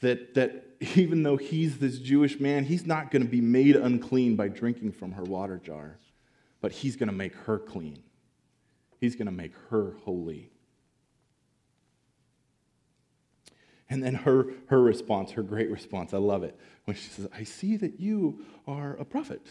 That, 0.00 0.34
that 0.34 0.66
even 0.96 1.22
though 1.22 1.36
he's 1.36 1.78
this 1.78 1.98
Jewish 1.98 2.38
man, 2.38 2.64
he's 2.64 2.86
not 2.86 3.10
going 3.10 3.22
to 3.22 3.28
be 3.28 3.40
made 3.40 3.76
unclean 3.76 4.36
by 4.36 4.48
drinking 4.48 4.92
from 4.92 5.12
her 5.12 5.24
water 5.24 5.60
jar, 5.62 5.98
but 6.60 6.72
he's 6.72 6.96
going 6.96 7.08
to 7.08 7.14
make 7.14 7.34
her 7.34 7.58
clean. 7.58 8.02
He's 9.00 9.16
going 9.16 9.26
to 9.26 9.32
make 9.32 9.52
her 9.70 9.94
holy. 10.04 10.50
And 13.90 14.02
then 14.02 14.14
her, 14.14 14.46
her 14.66 14.80
response, 14.80 15.32
her 15.32 15.42
great 15.42 15.70
response, 15.70 16.14
I 16.14 16.18
love 16.18 16.42
it, 16.42 16.58
when 16.84 16.96
she 16.96 17.08
says, 17.08 17.28
I 17.34 17.44
see 17.44 17.76
that 17.76 18.00
you 18.00 18.44
are 18.66 18.94
a 18.94 19.04
prophet. 19.04 19.46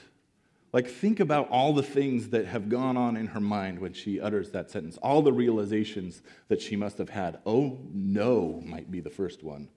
Like, 0.73 0.87
think 0.87 1.19
about 1.19 1.49
all 1.49 1.71
the 1.73 1.83
things 1.83 2.29
that 2.29 2.47
have 2.47 2.67
gone 2.67 2.97
on 2.97 3.15
in 3.15 3.27
her 3.27 3.39
mind 3.39 3.77
when 3.77 3.93
she 3.93 4.19
utters 4.19 4.49
that 4.51 4.71
sentence, 4.71 4.97
all 4.97 5.21
the 5.21 5.31
realizations 5.31 6.23
that 6.47 6.63
she 6.63 6.75
must 6.75 6.97
have 6.97 7.09
had. 7.09 7.39
Oh, 7.45 7.79
no, 7.93 8.59
might 8.65 8.89
be 8.89 8.99
the 8.99 9.11
first 9.11 9.43
one. 9.43 9.69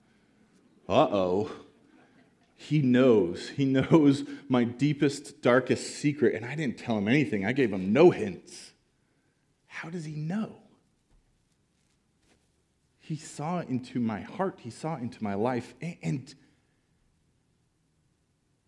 Uh 0.88 1.06
oh. 1.10 1.50
He 2.54 2.80
knows. 2.80 3.50
He 3.50 3.66
knows 3.66 4.24
my 4.48 4.64
deepest, 4.64 5.42
darkest 5.42 5.96
secret, 5.96 6.34
and 6.34 6.46
I 6.46 6.54
didn't 6.54 6.78
tell 6.78 6.96
him 6.96 7.08
anything. 7.08 7.44
I 7.44 7.52
gave 7.52 7.70
him 7.70 7.92
no 7.92 8.10
hints. 8.10 8.72
How 9.66 9.90
does 9.90 10.06
he 10.06 10.14
know? 10.14 10.56
He 12.98 13.16
saw 13.16 13.60
into 13.60 14.00
my 14.00 14.22
heart, 14.22 14.60
he 14.62 14.70
saw 14.70 14.96
into 14.96 15.22
my 15.22 15.34
life. 15.34 15.74
And, 16.02 16.34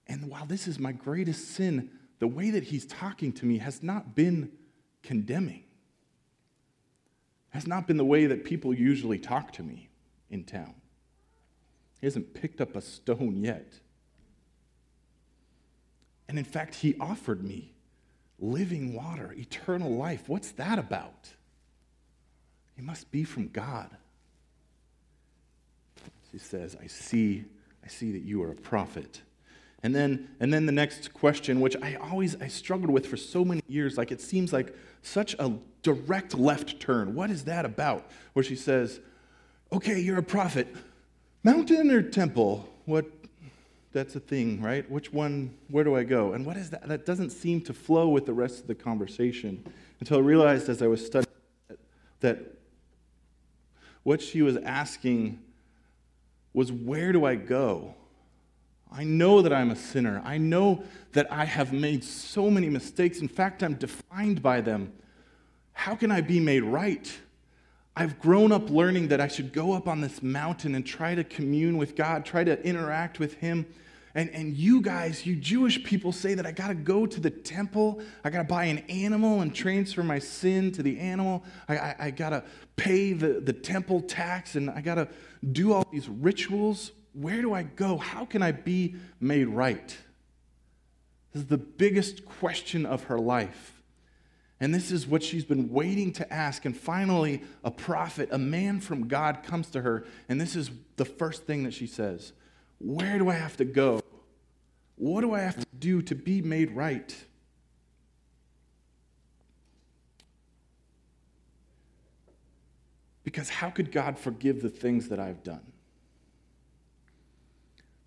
and 0.06 0.28
while 0.28 0.44
this 0.44 0.68
is 0.68 0.78
my 0.78 0.92
greatest 0.92 1.48
sin, 1.52 1.90
the 2.18 2.26
way 2.28 2.50
that 2.50 2.64
he's 2.64 2.86
talking 2.86 3.32
to 3.34 3.46
me 3.46 3.58
has 3.58 3.82
not 3.82 4.14
been 4.14 4.50
condemning, 5.02 5.64
has 7.50 7.66
not 7.66 7.86
been 7.86 7.96
the 7.96 8.04
way 8.04 8.26
that 8.26 8.44
people 8.44 8.74
usually 8.74 9.18
talk 9.18 9.52
to 9.52 9.62
me 9.62 9.88
in 10.30 10.44
town. 10.44 10.74
He 12.00 12.06
hasn't 12.06 12.34
picked 12.34 12.60
up 12.60 12.76
a 12.76 12.80
stone 12.80 13.36
yet. 13.36 13.72
And 16.28 16.38
in 16.38 16.44
fact, 16.44 16.74
he 16.76 16.94
offered 17.00 17.42
me 17.42 17.72
living 18.38 18.94
water, 18.94 19.34
eternal 19.36 19.90
life. 19.90 20.28
What's 20.28 20.52
that 20.52 20.78
about? 20.78 21.30
He 22.76 22.82
must 22.82 23.10
be 23.10 23.24
from 23.24 23.48
God. 23.48 23.90
He 26.30 26.38
says, 26.38 26.76
I 26.80 26.86
see, 26.86 27.44
I 27.84 27.88
see 27.88 28.12
that 28.12 28.22
you 28.22 28.42
are 28.42 28.50
a 28.50 28.54
prophet. 28.54 29.22
And 29.82 29.94
then, 29.94 30.28
and 30.40 30.52
then 30.52 30.66
the 30.66 30.72
next 30.72 31.12
question, 31.12 31.60
which 31.60 31.76
I 31.80 31.94
always 31.94 32.40
I 32.40 32.48
struggled 32.48 32.90
with 32.90 33.06
for 33.06 33.16
so 33.16 33.44
many 33.44 33.62
years, 33.68 33.96
like 33.96 34.10
it 34.10 34.20
seems 34.20 34.52
like 34.52 34.74
such 35.02 35.34
a 35.38 35.52
direct 35.82 36.34
left 36.34 36.80
turn. 36.80 37.14
What 37.14 37.30
is 37.30 37.44
that 37.44 37.64
about? 37.64 38.10
Where 38.32 38.42
she 38.42 38.56
says, 38.56 39.00
Okay, 39.72 40.00
you're 40.00 40.18
a 40.18 40.22
prophet. 40.22 40.74
Mountain 41.44 41.90
or 41.90 42.02
temple? 42.02 42.68
What 42.86 43.06
that's 43.92 44.16
a 44.16 44.20
thing, 44.20 44.60
right? 44.60 44.88
Which 44.90 45.12
one, 45.12 45.56
where 45.68 45.82
do 45.82 45.96
I 45.96 46.04
go? 46.04 46.32
And 46.32 46.44
what 46.44 46.56
is 46.56 46.70
that? 46.70 46.86
That 46.88 47.06
doesn't 47.06 47.30
seem 47.30 47.62
to 47.62 47.72
flow 47.72 48.08
with 48.08 48.26
the 48.26 48.34
rest 48.34 48.60
of 48.60 48.66
the 48.66 48.74
conversation 48.74 49.64
until 50.00 50.18
I 50.18 50.20
realized 50.20 50.68
as 50.68 50.82
I 50.82 50.86
was 50.86 51.04
studying 51.04 51.26
that 52.20 52.38
what 54.02 54.20
she 54.20 54.42
was 54.42 54.56
asking 54.58 55.38
was, 56.52 56.70
Where 56.70 57.12
do 57.12 57.24
I 57.24 57.34
go? 57.36 57.94
I 58.90 59.04
know 59.04 59.42
that 59.42 59.52
I'm 59.52 59.70
a 59.70 59.76
sinner. 59.76 60.22
I 60.24 60.38
know 60.38 60.82
that 61.12 61.30
I 61.32 61.44
have 61.44 61.72
made 61.72 62.02
so 62.02 62.50
many 62.50 62.68
mistakes. 62.68 63.20
In 63.20 63.28
fact, 63.28 63.62
I'm 63.62 63.74
defined 63.74 64.42
by 64.42 64.60
them. 64.60 64.92
How 65.72 65.94
can 65.94 66.10
I 66.10 66.20
be 66.20 66.40
made 66.40 66.62
right? 66.62 67.12
I've 67.94 68.20
grown 68.20 68.52
up 68.52 68.70
learning 68.70 69.08
that 69.08 69.20
I 69.20 69.28
should 69.28 69.52
go 69.52 69.72
up 69.72 69.88
on 69.88 70.00
this 70.00 70.22
mountain 70.22 70.74
and 70.74 70.86
try 70.86 71.14
to 71.14 71.24
commune 71.24 71.76
with 71.76 71.96
God, 71.96 72.24
try 72.24 72.44
to 72.44 72.62
interact 72.64 73.18
with 73.18 73.34
Him. 73.34 73.66
And, 74.14 74.30
and 74.30 74.56
you 74.56 74.80
guys, 74.80 75.26
you 75.26 75.36
Jewish 75.36 75.82
people, 75.84 76.12
say 76.12 76.34
that 76.34 76.46
I 76.46 76.52
got 76.52 76.68
to 76.68 76.74
go 76.74 77.06
to 77.06 77.20
the 77.20 77.30
temple. 77.30 78.00
I 78.24 78.30
got 78.30 78.38
to 78.38 78.44
buy 78.44 78.64
an 78.64 78.78
animal 78.88 79.42
and 79.42 79.54
transfer 79.54 80.02
my 80.02 80.18
sin 80.18 80.72
to 80.72 80.82
the 80.82 80.98
animal. 80.98 81.44
I, 81.68 81.76
I, 81.76 81.96
I 81.98 82.10
got 82.10 82.30
to 82.30 82.44
pay 82.76 83.12
the, 83.12 83.40
the 83.40 83.52
temple 83.52 84.00
tax 84.00 84.54
and 84.56 84.70
I 84.70 84.80
got 84.80 84.94
to 84.94 85.08
do 85.52 85.72
all 85.72 85.86
these 85.92 86.08
rituals. 86.08 86.92
Where 87.18 87.42
do 87.42 87.52
I 87.52 87.64
go? 87.64 87.96
How 87.96 88.24
can 88.24 88.42
I 88.42 88.52
be 88.52 88.94
made 89.18 89.48
right? 89.48 89.88
This 91.32 91.42
is 91.42 91.48
the 91.48 91.58
biggest 91.58 92.24
question 92.24 92.86
of 92.86 93.04
her 93.04 93.18
life. 93.18 93.82
And 94.60 94.72
this 94.72 94.92
is 94.92 95.04
what 95.06 95.24
she's 95.24 95.44
been 95.44 95.68
waiting 95.70 96.12
to 96.12 96.32
ask. 96.32 96.64
And 96.64 96.76
finally, 96.76 97.42
a 97.64 97.72
prophet, 97.72 98.28
a 98.30 98.38
man 98.38 98.80
from 98.80 99.08
God, 99.08 99.42
comes 99.42 99.68
to 99.70 99.80
her. 99.82 100.04
And 100.28 100.40
this 100.40 100.54
is 100.54 100.70
the 100.96 101.04
first 101.04 101.44
thing 101.44 101.64
that 101.64 101.74
she 101.74 101.88
says 101.88 102.32
Where 102.78 103.18
do 103.18 103.28
I 103.28 103.34
have 103.34 103.56
to 103.56 103.64
go? 103.64 104.00
What 104.94 105.22
do 105.22 105.34
I 105.34 105.40
have 105.40 105.56
to 105.58 105.66
do 105.76 106.02
to 106.02 106.14
be 106.14 106.40
made 106.40 106.70
right? 106.70 107.16
Because 113.24 113.48
how 113.48 113.70
could 113.70 113.90
God 113.90 114.18
forgive 114.18 114.62
the 114.62 114.70
things 114.70 115.08
that 115.08 115.18
I've 115.18 115.42
done? 115.42 115.72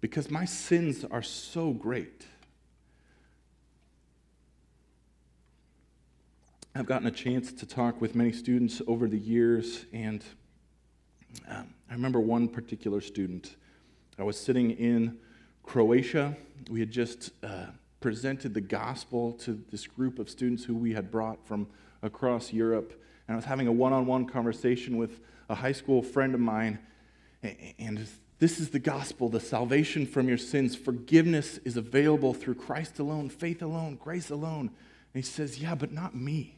Because 0.02 0.32
my 0.32 0.46
sins 0.46 1.06
are 1.12 1.22
so 1.22 1.72
great. 1.72 2.26
I've 6.74 6.88
gotten 6.88 7.08
a 7.08 7.12
chance 7.12 7.52
to 7.54 7.68
talk 7.68 8.02
with 8.02 8.16
many 8.16 8.32
students 8.32 8.82
over 8.88 9.08
the 9.08 9.20
years, 9.20 9.86
and 9.94 10.24
um, 11.48 11.74
I 11.90 11.94
remember 11.94 12.20
one 12.20 12.48
particular 12.48 13.00
student. 13.00 13.56
I 14.18 14.24
was 14.24 14.40
sitting 14.40 14.72
in 14.72 15.18
Croatia. 15.64 16.36
We 16.70 16.80
had 16.80 16.90
just 16.90 17.32
uh, 17.44 17.68
presented 18.00 18.56
the 18.56 18.62
gospel 18.62 19.34
to 19.34 19.62
this 19.70 19.86
group 19.86 20.18
of 20.18 20.30
students 20.30 20.64
who 20.64 20.76
we 20.76 20.94
had 20.94 21.12
brought 21.12 21.46
from 21.46 21.68
across 22.02 22.52
Europe, 22.52 23.00
and 23.28 23.36
I 23.36 23.36
was 23.36 23.46
having 23.46 23.68
a 23.68 23.72
one 23.72 23.94
on 23.94 24.08
one 24.08 24.26
conversation 24.26 24.98
with 24.98 25.20
a 25.48 25.56
high 25.56 25.74
school 25.74 26.02
friend 26.02 26.34
of 26.34 26.40
mine, 26.40 26.80
and 27.78 28.08
this 28.42 28.60
is 28.60 28.72
the 28.72 28.80
gospel, 28.80 29.30
the 29.30 29.40
salvation 29.40 30.08
from 30.08 30.28
your 30.28 30.40
sins. 30.40 30.76
Forgiveness 30.76 31.60
is 31.64 31.78
available 31.78 32.34
through 32.34 32.56
Christ 32.56 32.98
alone, 32.98 33.30
faith 33.30 33.62
alone, 33.62 33.98
grace 33.98 34.32
alone. 34.32 34.72
And 35.14 35.14
he 35.14 35.22
says, 35.22 35.60
Yeah, 35.60 35.76
but 35.76 35.92
not 35.92 36.16
me. 36.16 36.56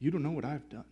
You 0.00 0.10
don't 0.10 0.24
know 0.24 0.32
what 0.32 0.44
I've 0.44 0.68
done. 0.68 0.84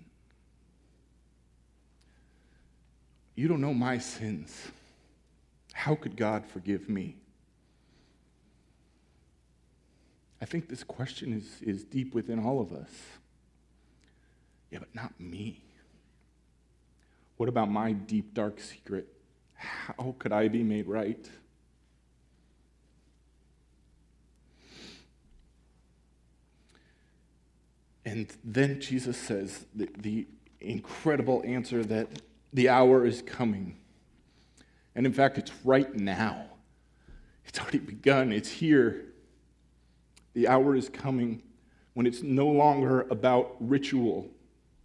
You 3.35 3.49
don't 3.49 3.61
know 3.61 3.75
my 3.75 3.99
sins. 3.99 4.57
How 5.73 5.97
could 5.97 6.17
God 6.17 6.47
forgive 6.47 6.89
me? 6.89 7.17
I 10.47 10.49
think 10.49 10.69
this 10.69 10.85
question 10.85 11.33
is, 11.33 11.61
is 11.61 11.83
deep 11.83 12.15
within 12.15 12.39
all 12.39 12.61
of 12.61 12.73
us. 12.73 12.89
Yeah, 14.71 14.79
but 14.79 14.95
not 14.95 15.19
me. 15.19 15.61
What 17.37 17.49
about 17.49 17.69
my 17.69 17.91
deep, 17.91 18.33
dark 18.33 18.61
secret? 18.61 19.09
How 19.55 20.15
could 20.21 20.31
I 20.31 20.47
be 20.47 20.63
made 20.63 20.87
right? 20.87 21.29
And 28.05 28.33
then 28.45 28.81
Jesus 28.81 29.17
says 29.17 29.67
the, 29.75 29.89
the 29.99 30.29
incredible 30.61 31.43
answer 31.45 31.83
that 31.83 32.23
the 32.53 32.69
hour 32.69 33.05
is 33.05 33.21
coming. 33.21 33.79
And 34.95 35.07
in 35.07 35.13
fact, 35.13 35.39
it's 35.39 35.51
right 35.65 35.93
now. 35.93 36.45
It's 37.47 37.59
already 37.59 37.79
begun, 37.79 38.31
it's 38.31 38.49
here. 38.49 39.07
The 40.37 40.49
hour 40.49 40.77
is 40.77 40.91
coming 40.91 41.43
when 41.95 42.07
it's 42.07 42.23
no 42.23 42.47
longer 42.47 43.07
about 43.09 43.57
ritual 43.59 44.29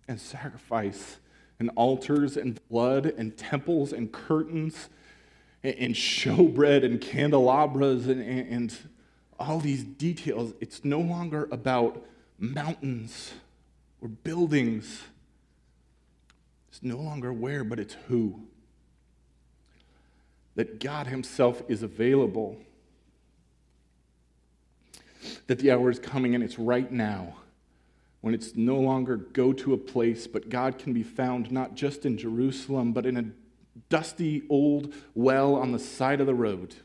and 0.08 0.18
sacrifice 0.18 1.18
and 1.60 1.70
altars 1.76 2.38
and 2.38 2.58
blood 2.70 3.06
and 3.06 3.36
temples 3.36 3.92
and 3.92 4.14
curtains 4.14 4.88
and, 5.62 5.94
showbread 5.94 6.86
and 6.86 7.02
candelabras 7.02 8.08
and, 8.08 8.22
and 8.22 8.78
all 9.38 9.60
these 9.60 9.84
details. 9.84 10.54
It's 10.62 10.86
no 10.86 11.02
longer 11.02 11.50
about 11.52 12.02
mountains 12.40 13.34
or 14.00 14.08
buildings. 14.08 15.02
It's 16.70 16.82
no 16.82 16.96
longer 16.96 17.34
where, 17.34 17.66
but 17.66 17.78
it's 17.78 17.98
who. 18.08 18.44
That 20.56 20.80
God 20.80 21.08
Himself 21.08 21.62
is 21.68 21.84
available. 21.84 22.58
That 25.48 25.60
the 25.60 25.72
hour 25.72 25.90
is 25.90 26.00
coming 26.00 26.36
and 26.36 26.44
it's 26.44 26.60
right 26.60 26.92
now 26.92 27.36
when 28.22 28.36
it's 28.36 28.56
no 28.56 28.80
longer 28.80 29.18
go 29.18 29.52
to 29.52 29.74
a 29.74 29.78
place, 29.78 30.28
but 30.28 30.50
God 30.50 30.78
can 30.78 30.94
be 30.94 31.04
found 31.04 31.52
not 31.52 31.76
just 31.76 32.06
in 32.06 32.18
Jerusalem, 32.18 32.94
but 32.94 33.06
in 33.06 33.18
a 33.18 33.26
dusty 33.90 34.44
old 34.50 34.94
well 35.16 35.56
on 35.56 35.72
the 35.72 35.80
side 35.80 36.22
of 36.22 36.28
the 36.28 36.36
road. 36.36 36.76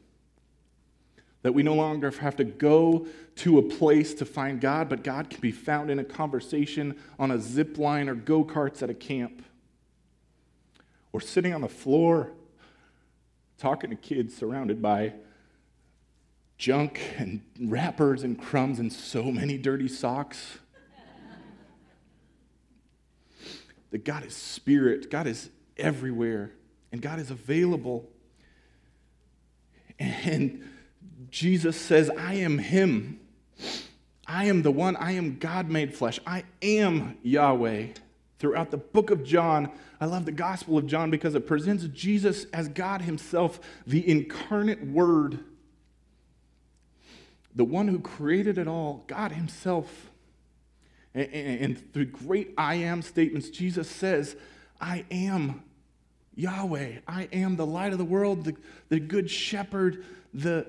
That 1.42 1.52
we 1.52 1.62
no 1.62 1.74
longer 1.74 2.10
have 2.10 2.36
to 2.36 2.44
go 2.44 3.06
to 3.36 3.58
a 3.58 3.62
place 3.62 4.14
to 4.14 4.24
find 4.24 4.60
God, 4.60 4.88
but 4.88 5.04
God 5.04 5.30
can 5.30 5.40
be 5.40 5.52
found 5.52 5.90
in 5.90 5.98
a 5.98 6.04
conversation 6.04 6.96
on 7.18 7.30
a 7.30 7.38
zip 7.38 7.78
line 7.78 8.08
or 8.08 8.14
go 8.14 8.44
karts 8.44 8.82
at 8.82 8.90
a 8.90 8.94
camp. 8.94 9.44
Or 11.12 11.20
sitting 11.20 11.54
on 11.54 11.60
the 11.60 11.68
floor 11.68 12.32
talking 13.58 13.90
to 13.90 13.96
kids 13.96 14.34
surrounded 14.34 14.82
by 14.82 15.12
junk 16.58 17.00
and 17.18 17.42
wrappers 17.60 18.22
and 18.22 18.40
crumbs 18.40 18.78
and 18.78 18.92
so 18.92 19.24
many 19.24 19.58
dirty 19.58 19.88
socks. 19.88 20.58
that 23.90 24.04
God 24.04 24.24
is 24.24 24.34
spirit, 24.34 25.10
God 25.10 25.26
is 25.26 25.50
everywhere, 25.76 26.52
and 26.92 27.00
God 27.00 27.18
is 27.18 27.30
available. 27.30 28.08
And 29.98 30.68
Jesus 31.30 31.80
says, 31.80 32.10
I 32.10 32.34
am 32.34 32.58
Him. 32.58 33.20
I 34.26 34.46
am 34.46 34.62
the 34.62 34.70
one. 34.70 34.96
I 34.96 35.12
am 35.12 35.38
God 35.38 35.70
made 35.70 35.94
flesh. 35.94 36.20
I 36.26 36.44
am 36.60 37.16
Yahweh. 37.22 37.88
Throughout 38.38 38.70
the 38.70 38.76
book 38.76 39.10
of 39.10 39.24
John, 39.24 39.70
I 39.98 40.04
love 40.04 40.26
the 40.26 40.32
Gospel 40.32 40.76
of 40.76 40.86
John 40.86 41.10
because 41.10 41.34
it 41.34 41.46
presents 41.46 41.84
Jesus 41.84 42.44
as 42.52 42.68
God 42.68 43.02
Himself, 43.02 43.60
the 43.86 44.06
incarnate 44.06 44.86
Word, 44.86 45.38
the 47.56 47.64
one 47.64 47.88
who 47.88 47.98
created 47.98 48.58
it 48.58 48.68
all, 48.68 49.02
God 49.06 49.32
Himself. 49.32 50.10
And, 51.14 51.32
and 51.32 51.92
through 51.92 52.06
great 52.06 52.52
I 52.56 52.76
am 52.76 53.02
statements, 53.02 53.48
Jesus 53.48 53.90
says, 53.90 54.36
I 54.80 55.06
am 55.10 55.62
Yahweh. 56.34 56.98
I 57.08 57.28
am 57.32 57.56
the 57.56 57.66
light 57.66 57.92
of 57.92 57.98
the 57.98 58.04
world, 58.04 58.44
the, 58.44 58.54
the 58.90 59.00
good 59.00 59.30
shepherd, 59.30 60.04
the, 60.34 60.66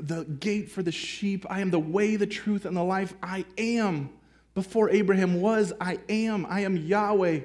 the 0.00 0.24
gate 0.24 0.70
for 0.70 0.82
the 0.82 0.90
sheep. 0.90 1.44
I 1.50 1.60
am 1.60 1.70
the 1.70 1.78
way, 1.78 2.16
the 2.16 2.26
truth, 2.26 2.64
and 2.64 2.74
the 2.76 2.82
life. 2.82 3.14
I 3.22 3.44
am. 3.58 4.08
Before 4.54 4.88
Abraham 4.88 5.42
was, 5.42 5.74
I 5.78 5.98
am. 6.08 6.46
I 6.48 6.60
am 6.60 6.78
Yahweh. 6.78 7.40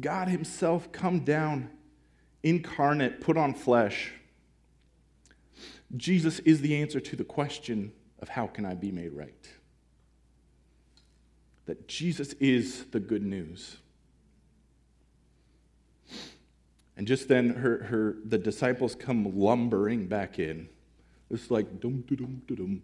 God 0.00 0.28
Himself 0.28 0.92
come 0.92 1.20
down, 1.20 1.70
incarnate, 2.44 3.20
put 3.20 3.36
on 3.36 3.52
flesh. 3.52 4.12
Jesus 5.96 6.38
is 6.40 6.60
the 6.60 6.80
answer 6.80 7.00
to 7.00 7.16
the 7.16 7.24
question 7.24 7.92
of 8.20 8.28
how 8.28 8.46
can 8.46 8.64
I 8.64 8.74
be 8.74 8.90
made 8.90 9.12
right? 9.12 9.48
that 11.66 11.88
Jesus 11.88 12.32
is 12.34 12.84
the 12.90 13.00
good 13.00 13.22
news. 13.22 13.76
And 16.96 17.06
just 17.06 17.28
then, 17.28 17.50
her, 17.50 17.84
her, 17.84 18.16
the 18.24 18.38
disciples 18.38 18.94
come 18.94 19.38
lumbering 19.38 20.06
back 20.06 20.38
in. 20.38 20.68
It's 21.30 21.50
like 21.50 21.80
dum 21.80 22.04
dum 22.06 22.42
dum 22.46 22.56
dum. 22.56 22.82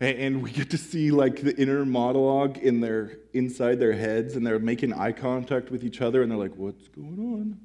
And 0.00 0.42
we 0.42 0.50
get 0.50 0.70
to 0.70 0.78
see 0.78 1.10
like 1.10 1.42
the 1.42 1.54
inner 1.60 1.84
monologue 1.84 2.58
in 2.58 2.80
their 2.80 3.18
inside 3.32 3.78
their 3.78 3.92
heads, 3.92 4.36
and 4.36 4.46
they're 4.46 4.58
making 4.58 4.92
eye 4.92 5.12
contact 5.12 5.70
with 5.70 5.84
each 5.84 6.00
other, 6.00 6.22
and 6.22 6.30
they're 6.30 6.38
like, 6.38 6.56
"What's 6.56 6.88
going 6.88 7.18
on? 7.18 7.60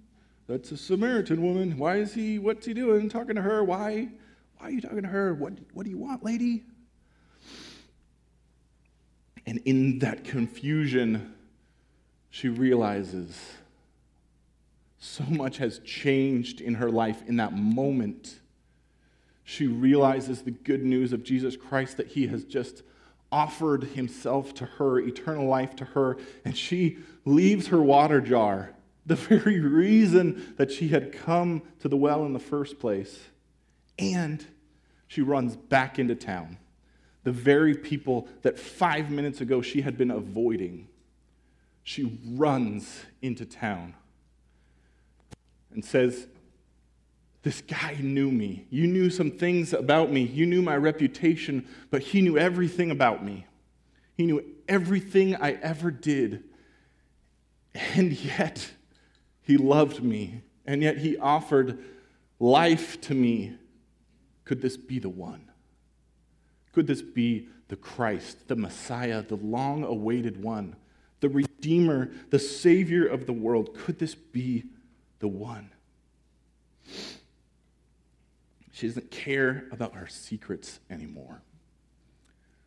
That's 0.51 0.69
a 0.73 0.77
Samaritan 0.77 1.41
woman. 1.41 1.77
Why 1.77 1.95
is 1.95 2.13
he? 2.13 2.37
What's 2.37 2.65
he 2.65 2.73
doing? 2.73 3.07
Talking 3.07 3.35
to 3.35 3.41
her? 3.41 3.63
Why? 3.63 4.09
Why 4.57 4.67
are 4.67 4.69
you 4.69 4.81
talking 4.81 5.03
to 5.03 5.07
her? 5.07 5.33
What? 5.33 5.53
What 5.73 5.85
do 5.85 5.89
you 5.89 5.97
want, 5.97 6.25
lady?" 6.25 6.65
And 9.45 9.59
in 9.59 9.99
that 9.99 10.25
confusion, 10.25 11.35
she 12.29 12.49
realizes 12.49 13.53
so 14.99 15.23
much 15.23 15.57
has 15.59 15.79
changed 15.79 16.59
in 16.59 16.73
her 16.75 16.91
life 16.91 17.23
in 17.27 17.37
that 17.37 17.53
moment. 17.53 18.41
She 19.45 19.67
realizes 19.67 20.41
the 20.41 20.51
good 20.51 20.83
news 20.83 21.13
of 21.13 21.23
Jesus 21.23 21.55
Christ 21.55 21.95
that 21.95 22.07
he 22.07 22.27
has 22.27 22.43
just 22.43 22.83
offered 23.31 23.85
himself 23.85 24.53
to 24.55 24.65
her, 24.65 24.99
eternal 24.99 25.47
life 25.47 25.77
to 25.77 25.85
her, 25.85 26.17
and 26.43 26.57
she 26.57 26.97
leaves 27.23 27.67
her 27.67 27.81
water 27.81 28.19
jar, 28.19 28.73
the 29.05 29.15
very 29.15 29.59
reason 29.59 30.53
that 30.57 30.71
she 30.71 30.89
had 30.89 31.11
come 31.11 31.61
to 31.79 31.87
the 31.87 31.97
well 31.97 32.25
in 32.25 32.33
the 32.33 32.39
first 32.39 32.79
place, 32.79 33.19
and 33.97 34.45
she 35.07 35.21
runs 35.21 35.55
back 35.55 35.99
into 35.99 36.15
town 36.15 36.57
the 37.23 37.31
very 37.31 37.75
people 37.75 38.27
that 38.41 38.59
five 38.59 39.11
minutes 39.11 39.41
ago 39.41 39.61
she 39.61 39.81
had 39.81 39.97
been 39.97 40.11
avoiding. 40.11 40.87
She 41.83 42.19
runs 42.33 43.03
into 43.21 43.45
town 43.45 43.93
and 45.71 45.83
says, 45.83 46.27
This 47.43 47.61
guy 47.61 47.97
knew 47.99 48.31
me. 48.31 48.65
You 48.69 48.87
knew 48.87 49.09
some 49.09 49.31
things 49.31 49.73
about 49.73 50.11
me. 50.11 50.23
You 50.23 50.45
knew 50.45 50.61
my 50.61 50.77
reputation, 50.77 51.67
but 51.89 52.01
he 52.01 52.21
knew 52.21 52.37
everything 52.37 52.91
about 52.91 53.23
me. 53.23 53.45
He 54.17 54.25
knew 54.25 54.43
everything 54.67 55.35
I 55.35 55.53
ever 55.53 55.91
did. 55.91 56.43
And 57.73 58.11
yet, 58.11 58.69
he 59.43 59.57
loved 59.57 60.03
me. 60.03 60.41
And 60.65 60.81
yet, 60.83 60.97
he 60.97 61.17
offered 61.17 61.79
life 62.39 63.01
to 63.01 63.13
me. 63.13 63.55
Could 64.45 64.61
this 64.61 64.77
be 64.77 64.99
the 64.99 65.09
one? 65.09 65.49
Could 66.73 66.87
this 66.87 67.01
be 67.01 67.47
the 67.67 67.75
Christ, 67.75 68.47
the 68.47 68.55
Messiah, 68.55 69.21
the 69.21 69.35
long 69.35 69.83
awaited 69.83 70.41
one, 70.41 70.75
the 71.19 71.29
Redeemer, 71.29 72.11
the 72.29 72.39
Savior 72.39 73.07
of 73.07 73.25
the 73.25 73.33
world? 73.33 73.75
Could 73.75 73.99
this 73.99 74.15
be 74.15 74.65
the 75.19 75.27
one? 75.27 75.71
She 78.71 78.87
doesn't 78.87 79.11
care 79.11 79.65
about 79.71 79.93
her 79.95 80.07
secrets 80.07 80.79
anymore. 80.89 81.41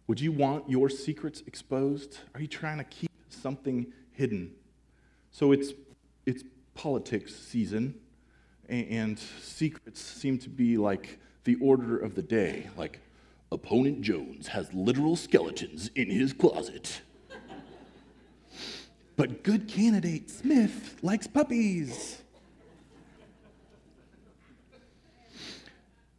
Would 0.06 0.20
you 0.20 0.32
want 0.32 0.68
your 0.68 0.88
secrets 0.90 1.42
exposed? 1.46 2.18
Are 2.34 2.40
you 2.40 2.46
trying 2.46 2.78
to 2.78 2.84
keep 2.84 3.10
something 3.30 3.87
hidden? 4.12 4.52
So 5.32 5.52
it's, 5.52 5.72
it's 6.26 6.44
politics 6.74 7.34
season, 7.34 7.94
and 8.68 9.18
secrets 9.18 10.00
seem 10.00 10.38
to 10.38 10.48
be 10.48 10.76
like 10.76 11.18
the 11.44 11.56
order 11.56 11.98
of 11.98 12.14
the 12.14 12.22
day. 12.22 12.68
Like, 12.76 13.00
Opponent 13.52 14.02
Jones 14.02 14.48
has 14.48 14.72
literal 14.74 15.16
skeletons 15.16 15.90
in 15.94 16.10
his 16.10 16.32
closet. 16.32 17.02
but 19.16 19.44
good 19.44 19.68
candidate 19.68 20.28
Smith 20.28 20.96
likes 21.02 21.26
puppies. 21.26 22.20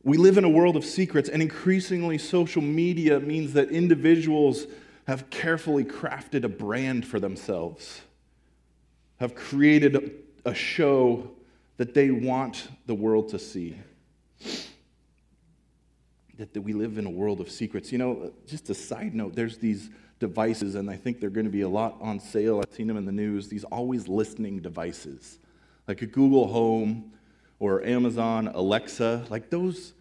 We 0.03 0.17
live 0.17 0.37
in 0.37 0.43
a 0.43 0.49
world 0.49 0.75
of 0.75 0.85
secrets, 0.85 1.29
and 1.29 1.41
increasingly, 1.41 2.19
social 2.19 2.61
media 2.61 3.19
means 3.19 3.53
that 3.53 3.71
individuals 3.71 4.67
have 5.07 5.29
carefully 5.29 5.83
crafted 5.83 6.43
a 6.43 6.47
brand 6.47 7.05
for 7.07 7.19
themselves, 7.19 8.01
have 9.19 9.35
created 9.35 10.24
a 10.45 10.53
show 10.53 11.31
that 11.77 11.93
they 11.93 12.11
want 12.11 12.69
the 12.85 12.95
world 12.95 13.29
to 13.29 13.39
see 13.39 13.75
that, 16.37 16.53
that 16.53 16.61
we 16.61 16.73
live 16.73 16.97
in 16.97 17.05
a 17.05 17.09
world 17.09 17.39
of 17.39 17.49
secrets. 17.49 17.91
You 17.91 17.97
know, 17.97 18.31
just 18.47 18.69
a 18.69 18.73
side 18.73 19.15
note, 19.15 19.35
there's 19.35 19.57
these 19.57 19.89
devices, 20.19 20.75
and 20.75 20.89
I 20.89 20.95
think 20.95 21.19
they're 21.19 21.29
going 21.29 21.45
to 21.45 21.51
be 21.51 21.61
a 21.61 21.69
lot 21.69 21.97
on 22.01 22.19
sale. 22.19 22.59
I've 22.59 22.73
seen 22.73 22.87
them 22.87 22.97
in 22.97 23.05
the 23.05 23.11
news, 23.11 23.47
these 23.47 23.63
always 23.65 24.07
listening 24.07 24.59
devices, 24.59 25.39
like 25.87 26.01
a 26.01 26.05
Google 26.05 26.47
Home 26.47 27.11
or 27.59 27.83
Amazon 27.83 28.49
Alexa, 28.53 29.25
like 29.29 29.49
those, 29.49 29.93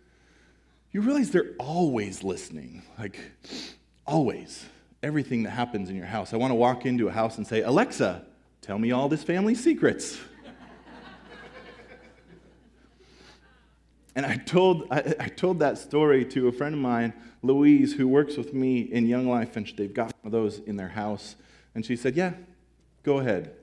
you 0.93 1.01
realize 1.01 1.31
they're 1.31 1.55
always 1.59 2.23
listening, 2.23 2.83
like 2.99 3.19
always. 4.07 4.67
Everything 5.03 5.43
that 5.43 5.51
happens 5.51 5.91
in 5.91 5.97
your 5.97 6.07
house. 6.07 6.33
I 6.33 6.39
want 6.39 6.51
to 6.51 6.55
walk 6.55 6.87
into 6.87 7.09
a 7.09 7.13
house 7.13 7.37
and 7.37 7.47
say, 7.47 7.61
Alexa, 7.61 8.25
tell 8.63 8.79
me 8.79 8.91
all 8.91 9.09
this 9.09 9.23
family 9.23 9.55
secrets. 9.55 10.19
And 14.17 14.25
I 14.25 14.37
told, 14.37 14.87
I, 14.91 15.15
I, 15.19 15.29
told 15.29 15.59
that 15.59 15.77
story 15.77 16.25
to 16.27 16.47
a 16.47 16.53
friend 16.53 16.75
of 16.75 16.81
mine, 16.81 17.13
Louise, 17.43 17.95
who 17.95 18.07
works 18.07 18.37
with 18.37 18.55
me 18.55 18.81
in 18.81 19.07
Young 19.07 19.29
Life, 19.29 19.57
and 19.57 19.67
they've 19.77 19.93
got 19.93 20.13
one 20.23 20.27
of 20.27 20.33
those 20.33 20.61
in 20.61 20.77
their 20.77 20.89
house. 20.89 21.35
And 21.75 21.85
she 21.85 21.97
said, 21.97 22.15
Yeah, 22.15 22.35
go 23.03 23.19
ahead. 23.19 23.57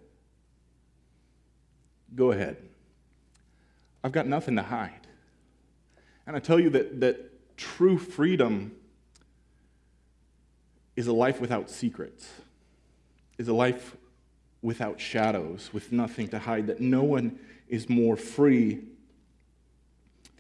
Go 2.14 2.32
ahead. 2.32 2.58
I've 4.04 4.12
got 4.12 4.28
nothing 4.28 4.58
to 4.58 4.64
hide. 4.64 5.08
And 6.28 6.36
I 6.36 6.40
tell 6.40 6.60
you 6.60 6.70
that, 6.72 7.00
that 7.00 7.58
true 7.58 7.98
freedom 7.98 8.74
is 10.98 11.08
a 11.08 11.14
life 11.14 11.40
without 11.40 11.70
secrets, 11.70 12.30
is 13.38 13.48
a 13.48 13.54
life 13.54 13.96
without 14.62 15.00
shadows, 15.00 15.70
with 15.72 15.92
nothing 15.92 16.28
to 16.28 16.40
hide, 16.40 16.68
that 16.68 16.82
no 16.82 17.04
one 17.04 17.40
is 17.70 17.88
more 17.88 18.18
free 18.18 18.82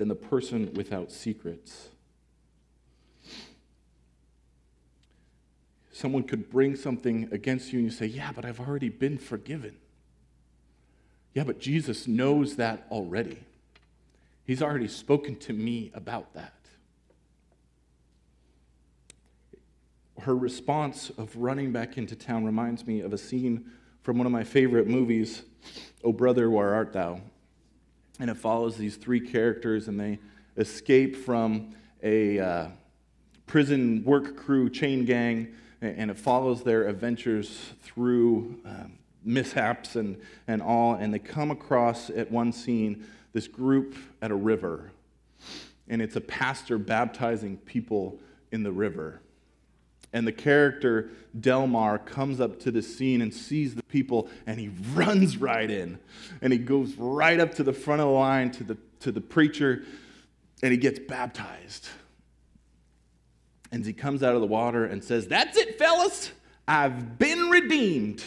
than 0.01 0.07
the 0.07 0.15
person 0.15 0.73
without 0.73 1.11
secrets. 1.11 1.89
Someone 5.91 6.23
could 6.23 6.49
bring 6.49 6.75
something 6.75 7.29
against 7.31 7.71
you 7.71 7.77
and 7.77 7.85
you 7.85 7.91
say, 7.91 8.07
Yeah, 8.07 8.31
but 8.31 8.43
I've 8.43 8.59
already 8.59 8.89
been 8.89 9.19
forgiven. 9.19 9.75
Yeah, 11.35 11.43
but 11.43 11.59
Jesus 11.59 12.07
knows 12.07 12.55
that 12.55 12.87
already. 12.89 13.43
He's 14.43 14.63
already 14.63 14.87
spoken 14.87 15.35
to 15.35 15.53
me 15.53 15.91
about 15.93 16.33
that. 16.33 16.55
Her 20.21 20.35
response 20.35 21.11
of 21.11 21.35
running 21.35 21.71
back 21.71 21.99
into 21.99 22.15
town 22.15 22.43
reminds 22.43 22.87
me 22.87 23.01
of 23.01 23.13
a 23.13 23.19
scene 23.19 23.69
from 24.01 24.17
one 24.17 24.25
of 24.25 24.33
my 24.33 24.45
favorite 24.45 24.87
movies, 24.87 25.43
Oh 26.03 26.11
Brother, 26.11 26.49
Where 26.49 26.73
Art 26.73 26.91
Thou? 26.91 27.21
And 28.21 28.29
it 28.29 28.37
follows 28.37 28.77
these 28.77 28.97
three 28.97 29.19
characters, 29.19 29.87
and 29.87 29.99
they 29.99 30.19
escape 30.55 31.15
from 31.15 31.71
a 32.03 32.37
uh, 32.37 32.67
prison 33.47 34.03
work 34.05 34.37
crew 34.37 34.69
chain 34.69 35.05
gang, 35.05 35.55
and 35.81 36.11
it 36.11 36.19
follows 36.19 36.61
their 36.61 36.87
adventures 36.87 37.73
through 37.81 38.59
um, 38.63 38.99
mishaps 39.23 39.95
and, 39.95 40.21
and 40.47 40.61
all. 40.61 40.93
And 40.93 41.11
they 41.11 41.17
come 41.17 41.49
across 41.49 42.11
at 42.11 42.29
one 42.29 42.53
scene 42.53 43.07
this 43.33 43.47
group 43.47 43.95
at 44.21 44.29
a 44.29 44.35
river, 44.35 44.91
and 45.87 45.99
it's 45.99 46.15
a 46.15 46.21
pastor 46.21 46.77
baptizing 46.77 47.57
people 47.57 48.19
in 48.51 48.61
the 48.61 48.71
river. 48.71 49.19
And 50.13 50.27
the 50.27 50.31
character 50.31 51.09
Delmar 51.39 51.99
comes 51.99 52.41
up 52.41 52.59
to 52.61 52.71
the 52.71 52.81
scene 52.81 53.21
and 53.21 53.33
sees 53.33 53.75
the 53.75 53.83
people, 53.83 54.29
and 54.45 54.59
he 54.59 54.69
runs 54.93 55.37
right 55.37 55.69
in. 55.69 55.99
And 56.41 56.51
he 56.51 56.59
goes 56.59 56.95
right 56.95 57.39
up 57.39 57.55
to 57.55 57.63
the 57.63 57.73
front 57.73 58.01
of 58.01 58.07
the 58.07 58.13
line 58.13 58.51
to 58.51 58.63
the, 58.63 58.77
to 59.01 59.11
the 59.11 59.21
preacher, 59.21 59.83
and 60.61 60.71
he 60.71 60.77
gets 60.77 60.99
baptized. 60.99 61.87
And 63.71 63.85
he 63.85 63.93
comes 63.93 64.21
out 64.21 64.35
of 64.35 64.41
the 64.41 64.47
water 64.47 64.83
and 64.85 65.03
says, 65.03 65.27
That's 65.27 65.57
it, 65.57 65.79
fellas. 65.79 66.31
I've 66.67 67.17
been 67.17 67.49
redeemed. 67.49 68.23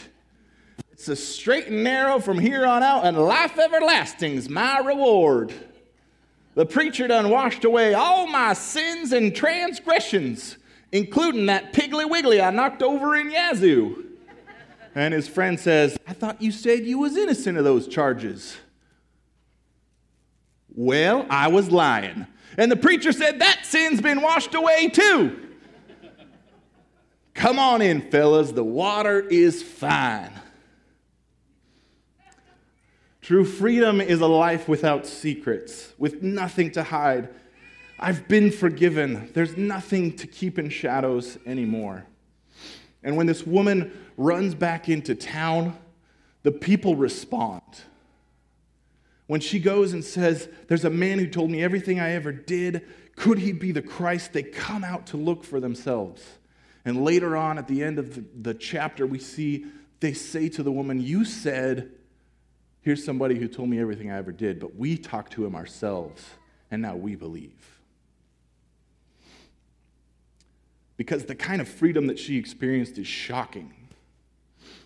It's 0.91 1.07
a 1.07 1.15
straight 1.15 1.67
and 1.67 1.83
narrow 1.83 2.19
from 2.19 2.39
here 2.39 2.65
on 2.65 2.81
out, 2.81 3.05
and 3.05 3.17
life 3.17 3.59
everlasting's 3.59 4.49
my 4.49 4.79
reward. 4.79 5.53
The 6.55 6.65
preacher 6.65 7.07
done 7.07 7.29
washed 7.29 7.65
away 7.65 7.93
all 7.93 8.27
my 8.27 8.53
sins 8.53 9.11
and 9.11 9.35
transgressions 9.35 10.57
including 10.95 11.47
that 11.47 11.73
Piggly 11.73 12.09
Wiggly 12.09 12.39
I 12.41 12.51
knocked 12.51 12.81
over 12.81 13.17
in 13.17 13.29
Yazoo. 13.29 14.05
And 14.95 15.13
his 15.13 15.27
friend 15.27 15.59
says, 15.59 15.99
I 16.07 16.13
thought 16.13 16.41
you 16.41 16.53
said 16.53 16.85
you 16.85 16.99
was 16.99 17.17
innocent 17.17 17.57
of 17.57 17.65
those 17.65 17.85
charges. 17.85 18.55
Well, 20.73 21.25
I 21.29 21.49
was 21.49 21.69
lying. 21.69 22.25
And 22.57 22.71
the 22.71 22.77
preacher 22.77 23.11
said, 23.11 23.39
That 23.39 23.65
sin's 23.65 23.99
been 23.99 24.21
washed 24.21 24.55
away 24.55 24.87
too. 24.87 25.37
Come 27.33 27.59
on 27.59 27.81
in, 27.81 28.09
fellas, 28.09 28.53
the 28.53 28.63
water 28.63 29.19
is 29.19 29.61
fine. 29.61 30.31
True 33.21 33.43
freedom 33.43 33.99
is 33.99 34.21
a 34.21 34.27
life 34.27 34.69
without 34.69 35.05
secrets, 35.05 35.91
with 35.97 36.23
nothing 36.23 36.71
to 36.71 36.83
hide 36.83 37.27
I've 37.99 38.27
been 38.27 38.51
forgiven. 38.51 39.29
There's 39.33 39.55
nothing 39.55 40.17
to 40.17 40.27
keep 40.27 40.59
in 40.59 40.69
shadows 40.69 41.37
anymore. 41.45 42.05
And 43.03 43.15
when 43.15 43.27
this 43.27 43.45
woman 43.45 43.97
runs 44.17 44.53
back 44.55 44.89
into 44.89 45.15
town, 45.15 45.77
the 46.43 46.51
people 46.51 46.95
respond. 46.95 47.61
When 49.27 49.39
she 49.39 49.59
goes 49.59 49.93
and 49.93 50.03
says, 50.03 50.49
There's 50.67 50.85
a 50.85 50.89
man 50.89 51.19
who 51.19 51.27
told 51.27 51.49
me 51.49 51.63
everything 51.63 51.99
I 51.99 52.11
ever 52.11 52.31
did, 52.31 52.85
could 53.15 53.39
he 53.39 53.53
be 53.53 53.71
the 53.71 53.81
Christ? 53.81 54.33
They 54.33 54.43
come 54.43 54.83
out 54.83 55.07
to 55.07 55.17
look 55.17 55.43
for 55.43 55.59
themselves. 55.59 56.21
And 56.83 57.03
later 57.03 57.35
on, 57.35 57.57
at 57.57 57.67
the 57.67 57.83
end 57.83 57.97
of 57.97 58.43
the, 58.43 58.53
chapter, 58.53 59.07
we 59.07 59.19
see 59.19 59.65
they 60.01 60.13
say 60.13 60.49
to 60.49 60.63
the 60.63 60.71
woman, 60.71 60.99
You 60.99 61.25
said, 61.25 61.91
Here's 62.81 63.03
somebody 63.03 63.39
who 63.39 63.47
told 63.47 63.69
me 63.69 63.79
everything 63.79 64.11
I 64.11 64.17
ever 64.17 64.31
did, 64.31 64.59
but 64.59 64.75
we 64.75 64.97
talked 64.97 65.33
to 65.33 65.45
him 65.45 65.55
ourselves, 65.55 66.23
and 66.69 66.81
now 66.81 66.95
we 66.95 67.15
believe. 67.15 67.74
Because 70.97 71.25
the 71.25 71.35
kind 71.35 71.61
of 71.61 71.67
freedom 71.67 72.07
that 72.07 72.19
she 72.19 72.37
experienced 72.37 72.97
is 72.97 73.07
shocking. 73.07 73.73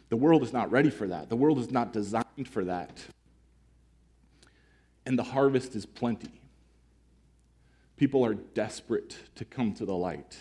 The 0.10 0.18
world 0.18 0.44
is 0.44 0.52
not 0.52 0.72
ready 0.72 0.90
for 0.90 1.08
that, 1.08 1.30
the 1.30 1.36
world 1.36 1.60
is 1.60 1.72
not 1.72 1.94
designed 1.94 2.48
for 2.48 2.66
that. 2.66 3.00
And 5.06 5.18
the 5.18 5.24
harvest 5.24 5.76
is 5.76 5.86
plenty. 5.86 6.42
People 7.96 8.26
are 8.26 8.34
desperate 8.34 9.18
to 9.36 9.46
come 9.46 9.74
to 9.74 9.86
the 9.86 9.96
light. 9.96 10.38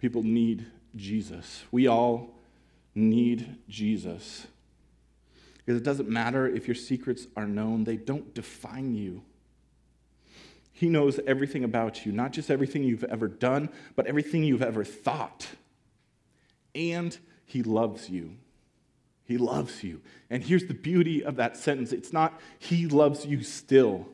People 0.00 0.22
need 0.22 0.66
Jesus. 0.96 1.64
We 1.70 1.86
all 1.86 2.34
need 2.94 3.58
Jesus. 3.68 4.46
Because 5.58 5.80
it 5.80 5.84
doesn't 5.84 6.08
matter 6.08 6.48
if 6.48 6.66
your 6.66 6.74
secrets 6.74 7.26
are 7.36 7.46
known, 7.46 7.84
they 7.84 7.96
don't 7.96 8.34
define 8.34 8.94
you. 8.94 9.22
He 10.80 10.88
knows 10.88 11.20
everything 11.26 11.62
about 11.62 12.06
you, 12.06 12.12
not 12.12 12.32
just 12.32 12.50
everything 12.50 12.84
you've 12.84 13.04
ever 13.04 13.28
done, 13.28 13.68
but 13.96 14.06
everything 14.06 14.44
you've 14.44 14.62
ever 14.62 14.82
thought. 14.82 15.46
And 16.74 17.18
He 17.44 17.62
loves 17.62 18.08
you. 18.08 18.38
He 19.24 19.36
loves 19.36 19.84
you. 19.84 20.00
And 20.30 20.42
here's 20.42 20.64
the 20.64 20.72
beauty 20.72 21.22
of 21.22 21.36
that 21.36 21.58
sentence 21.58 21.92
it's 21.92 22.14
not 22.14 22.40
He 22.58 22.86
loves 22.86 23.26
you 23.26 23.42
still, 23.42 24.08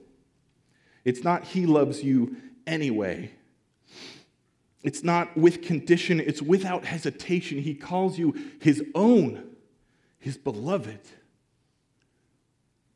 it's 1.05 1.23
not 1.23 1.45
He 1.45 1.67
loves 1.67 2.03
you 2.03 2.35
anyway. 2.67 3.31
It's 4.83 5.05
not 5.05 5.37
with 5.37 5.63
condition, 5.63 6.19
it's 6.19 6.43
without 6.43 6.85
hesitation. 6.85 7.59
He 7.59 7.77
calls 7.77 8.19
you 8.19 8.35
His 8.61 8.83
own, 8.93 9.45
His 10.19 10.37
beloved. 10.37 10.99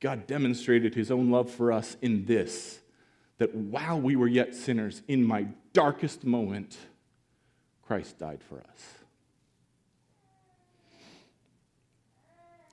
God 0.00 0.26
demonstrated 0.26 0.96
His 0.96 1.12
own 1.12 1.30
love 1.30 1.48
for 1.48 1.70
us 1.70 1.96
in 2.02 2.24
this 2.24 2.79
that 3.40 3.54
while 3.54 3.98
we 3.98 4.16
were 4.16 4.28
yet 4.28 4.54
sinners, 4.54 5.00
in 5.08 5.24
my 5.24 5.46
darkest 5.72 6.24
moment, 6.24 6.76
Christ 7.82 8.18
died 8.18 8.42
for 8.46 8.58
us. 8.58 8.82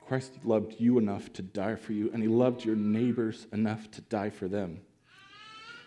Christ 0.05 0.33
loved 0.43 0.75
you 0.77 0.97
enough 0.97 1.31
to 1.33 1.41
die 1.41 1.75
for 1.75 1.93
you, 1.93 2.11
and 2.13 2.21
he 2.21 2.27
loved 2.27 2.65
your 2.65 2.75
neighbors 2.75 3.47
enough 3.53 3.89
to 3.91 4.01
die 4.01 4.29
for 4.29 4.49
them. 4.49 4.81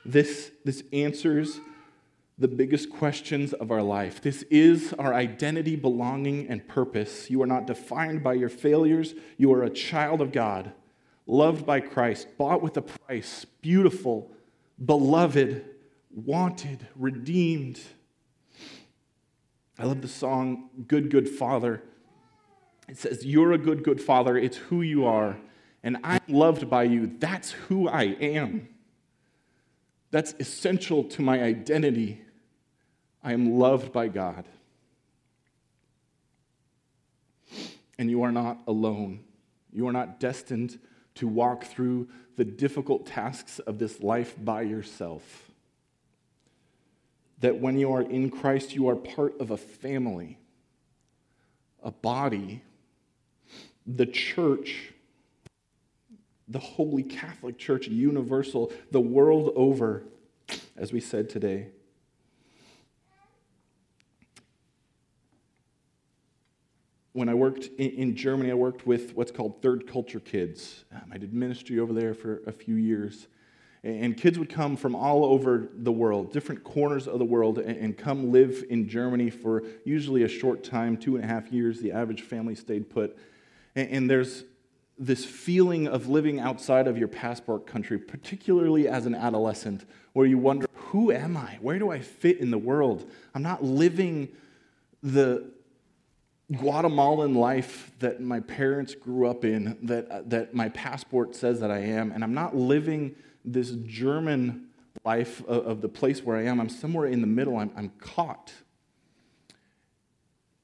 This, 0.07 0.51
this 0.65 0.83
answers 0.95 1.61
the 2.39 2.49
biggest 2.49 2.89
questions 2.89 3.53
of 3.53 3.71
our 3.71 3.83
life. 3.83 4.23
This 4.23 4.45
is 4.45 4.95
our 4.95 5.13
identity, 5.13 5.77
belonging, 5.77 6.49
and 6.49 6.67
purpose. 6.67 7.29
You 7.29 7.43
are 7.43 7.47
not 7.47 7.67
defined 7.67 8.25
by 8.25 8.33
your 8.33 8.49
failures. 8.49 9.13
You 9.37 9.53
are 9.53 9.63
a 9.63 9.69
child 9.69 10.23
of 10.23 10.33
God, 10.33 10.73
loved 11.27 11.67
by 11.67 11.81
Christ, 11.81 12.29
bought 12.39 12.63
with 12.63 12.79
a 12.79 12.83
price, 12.83 13.45
beautiful, 13.61 14.31
beloved, 14.85 15.65
wanted, 16.11 16.87
redeemed. 16.97 17.81
I 19.79 19.85
love 19.85 20.03
the 20.03 20.09
song, 20.09 20.71
Good, 20.87 21.11
Good 21.11 21.29
Father. 21.29 21.83
It 22.89 22.99
says, 22.99 23.25
You're 23.25 23.53
a 23.53 23.59
good, 23.59 23.85
good 23.85 24.01
father. 24.01 24.37
It's 24.37 24.57
who 24.57 24.83
you 24.83 25.07
are. 25.07 25.39
And 25.83 25.97
I'm 26.03 26.21
loved 26.29 26.69
by 26.69 26.83
you. 26.83 27.17
That's 27.19 27.53
who 27.53 27.89
I 27.89 28.03
am. 28.03 28.69
That's 30.11 30.35
essential 30.41 31.05
to 31.05 31.23
my 31.23 31.41
identity. 31.41 32.21
I 33.23 33.33
am 33.33 33.59
loved 33.59 33.93
by 33.93 34.09
God. 34.09 34.45
And 37.99 38.11
you 38.11 38.23
are 38.23 38.33
not 38.33 38.59
alone. 38.67 39.21
You 39.73 39.87
are 39.87 39.93
not 39.93 40.19
destined 40.19 40.79
to 41.17 41.29
walk 41.29 41.65
through 41.65 42.09
the 42.37 42.45
difficult 42.45 43.07
tasks 43.07 43.59
of 43.61 43.79
this 43.79 44.01
life 44.01 44.35
by 44.43 44.63
yourself. 44.63 45.51
That 47.41 47.59
when 47.59 47.79
you 47.79 47.93
are 47.93 48.03
in 48.03 48.31
Christ, 48.31 48.75
you 48.75 48.89
are 48.89 48.97
part 48.97 49.41
of 49.41 49.51
a 49.51 49.57
family, 49.57 50.39
a 51.83 51.91
body, 51.91 52.63
the 53.87 54.07
church, 54.07 54.93
the 56.49 56.59
Holy 56.59 57.03
Catholic 57.03 57.59
Church, 57.59 57.89
universal, 57.89 58.73
the 58.91 59.01
world 59.01 59.53
over, 59.55 60.03
as 60.77 60.93
we 60.93 61.01
said 61.01 61.31
today. 61.31 61.69
When 67.21 67.29
I 67.29 67.35
worked 67.35 67.67
in, 67.77 68.17
Germany, 68.17 68.51
I 68.51 68.55
worked 68.55 68.87
with 68.87 69.15
what's 69.15 69.31
called 69.31 69.61
third 69.61 69.87
culture 69.87 70.21
kids. 70.21 70.85
Um, 70.91 71.03
I 71.13 71.19
did 71.19 71.35
ministry 71.35 71.79
over 71.79 71.93
there 71.93 72.15
for 72.15 72.41
a 72.47 72.53
few 72.53 72.77
years. 72.77 73.29
And 73.85 74.17
kids 74.17 74.39
would 74.39 74.49
come 74.49 74.75
from 74.75 74.95
all 74.95 75.27
over 75.27 75.69
the 75.75 75.93
world, 75.93 76.33
different 76.33 76.65
corners 76.65 77.07
of 77.07 77.19
the 77.19 77.27
world, 77.27 77.59
and 77.59 77.97
come 77.97 78.33
live 78.33 78.65
in 78.71 78.89
Germany 78.89 79.29
for 79.29 79.65
usually 79.85 80.23
a 80.23 80.29
short 80.29 80.65
time, 80.65 80.97
two 80.97 81.17
and 81.17 81.23
a 81.23 81.29
half 81.29 81.53
years. 81.53 81.83
The 81.83 81.93
average 81.93 82.23
family 82.23 82.55
stayed 82.55 82.89
put. 82.89 83.19
And, 83.77 83.91
and 83.91 84.11
there's 84.11 84.45
this 84.99 85.23
feeling 85.23 85.89
of 85.89 86.09
living 86.09 86.41
outside 86.41 86.89
of 86.89 86.97
your 86.97 87.09
passport 87.09 87.67
country, 87.67 87.99
particularly 87.99 88.89
as 88.89 89.05
an 89.05 89.15
adolescent, 89.15 89.85
where 90.15 90.25
you 90.25 90.39
wonder, 90.39 90.67
who 90.73 91.13
am 91.13 91.37
I? 91.37 91.59
Where 91.61 91.79
do 91.79 91.91
I 91.91 91.99
fit 91.99 92.39
in 92.39 92.51
the 92.51 92.59
world? 92.59 93.11
I'm 93.35 93.43
not 93.43 93.63
living 93.63 94.29
the 95.03 95.51
Guatemalan 96.57 97.35
life 97.35 97.93
that 98.01 98.21
my 98.21 98.41
parents 98.41 98.95
grew 98.95 99.29
up 99.29 99.45
in, 99.45 99.79
that, 99.83 100.11
uh, 100.11 100.23
that 100.27 100.53
my 100.53 100.69
passport 100.71 101.37
says 101.37 101.61
that 101.61 101.71
I 101.71 101.79
am, 101.79 102.11
and 102.11 102.25
I'm 102.25 102.35
not 102.35 102.57
living 102.57 103.15
this 103.45 103.71
German 103.71 104.67
life 105.05 105.41
of, 105.47 105.67
of 105.67 105.81
the 105.81 105.89
place 105.89 106.23
where 106.23 106.37
I 106.37 106.45
am. 106.45 106.61
I'm 106.61 106.69
somewhere 106.69 107.07
in 107.07 107.21
the 107.21 107.27
middle, 107.27 107.57
I'm, 107.57 107.71
I'm 107.77 107.91
caught. 108.01 108.53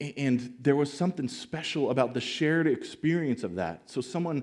And 0.01 0.55
there 0.61 0.77
was 0.77 0.93
something 0.93 1.29
special 1.29 1.91
about 1.91 2.15
the 2.15 2.21
shared 2.21 2.67
experience 2.67 3.43
of 3.45 3.55
that. 3.55 3.89
So, 3.89 4.01
someone 4.01 4.43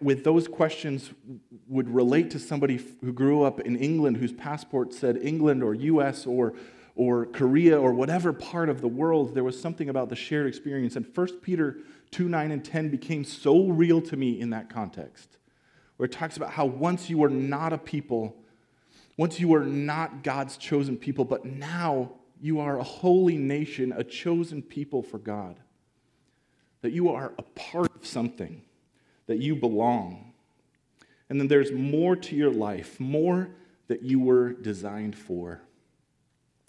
with 0.00 0.24
those 0.24 0.46
questions 0.46 1.10
would 1.68 1.88
relate 1.88 2.30
to 2.30 2.38
somebody 2.38 2.80
who 3.00 3.12
grew 3.12 3.42
up 3.42 3.60
in 3.60 3.76
England 3.76 4.18
whose 4.18 4.32
passport 4.32 4.92
said 4.92 5.18
England 5.22 5.62
or 5.62 5.74
US 5.74 6.26
or, 6.26 6.54
or 6.96 7.26
Korea 7.26 7.80
or 7.80 7.92
whatever 7.92 8.32
part 8.32 8.68
of 8.68 8.80
the 8.80 8.88
world. 8.88 9.34
There 9.34 9.44
was 9.44 9.60
something 9.60 9.88
about 9.88 10.08
the 10.08 10.16
shared 10.16 10.46
experience. 10.46 10.96
And 10.96 11.06
1 11.12 11.40
Peter 11.40 11.78
2 12.12 12.28
9 12.28 12.50
and 12.50 12.64
10 12.64 12.90
became 12.90 13.24
so 13.24 13.66
real 13.66 14.00
to 14.02 14.16
me 14.16 14.40
in 14.40 14.50
that 14.50 14.70
context, 14.70 15.36
where 15.96 16.06
it 16.06 16.12
talks 16.12 16.36
about 16.36 16.50
how 16.50 16.64
once 16.64 17.10
you 17.10 17.18
were 17.18 17.28
not 17.28 17.72
a 17.72 17.78
people, 17.78 18.36
once 19.16 19.40
you 19.40 19.48
were 19.48 19.64
not 19.64 20.22
God's 20.22 20.56
chosen 20.56 20.96
people, 20.96 21.24
but 21.24 21.44
now 21.44 22.12
you 22.40 22.60
are 22.60 22.78
a 22.78 22.84
holy 22.84 23.36
nation, 23.36 23.92
a 23.96 24.04
chosen 24.04 24.62
people 24.62 25.02
for 25.02 25.18
God. 25.18 25.58
That 26.82 26.92
you 26.92 27.10
are 27.10 27.32
a 27.38 27.42
part 27.42 27.94
of 27.96 28.06
something, 28.06 28.62
that 29.26 29.38
you 29.38 29.56
belong. 29.56 30.34
And 31.28 31.40
then 31.40 31.48
there's 31.48 31.72
more 31.72 32.14
to 32.14 32.36
your 32.36 32.50
life, 32.50 33.00
more 33.00 33.48
that 33.88 34.02
you 34.02 34.20
were 34.20 34.52
designed 34.52 35.16
for. 35.16 35.62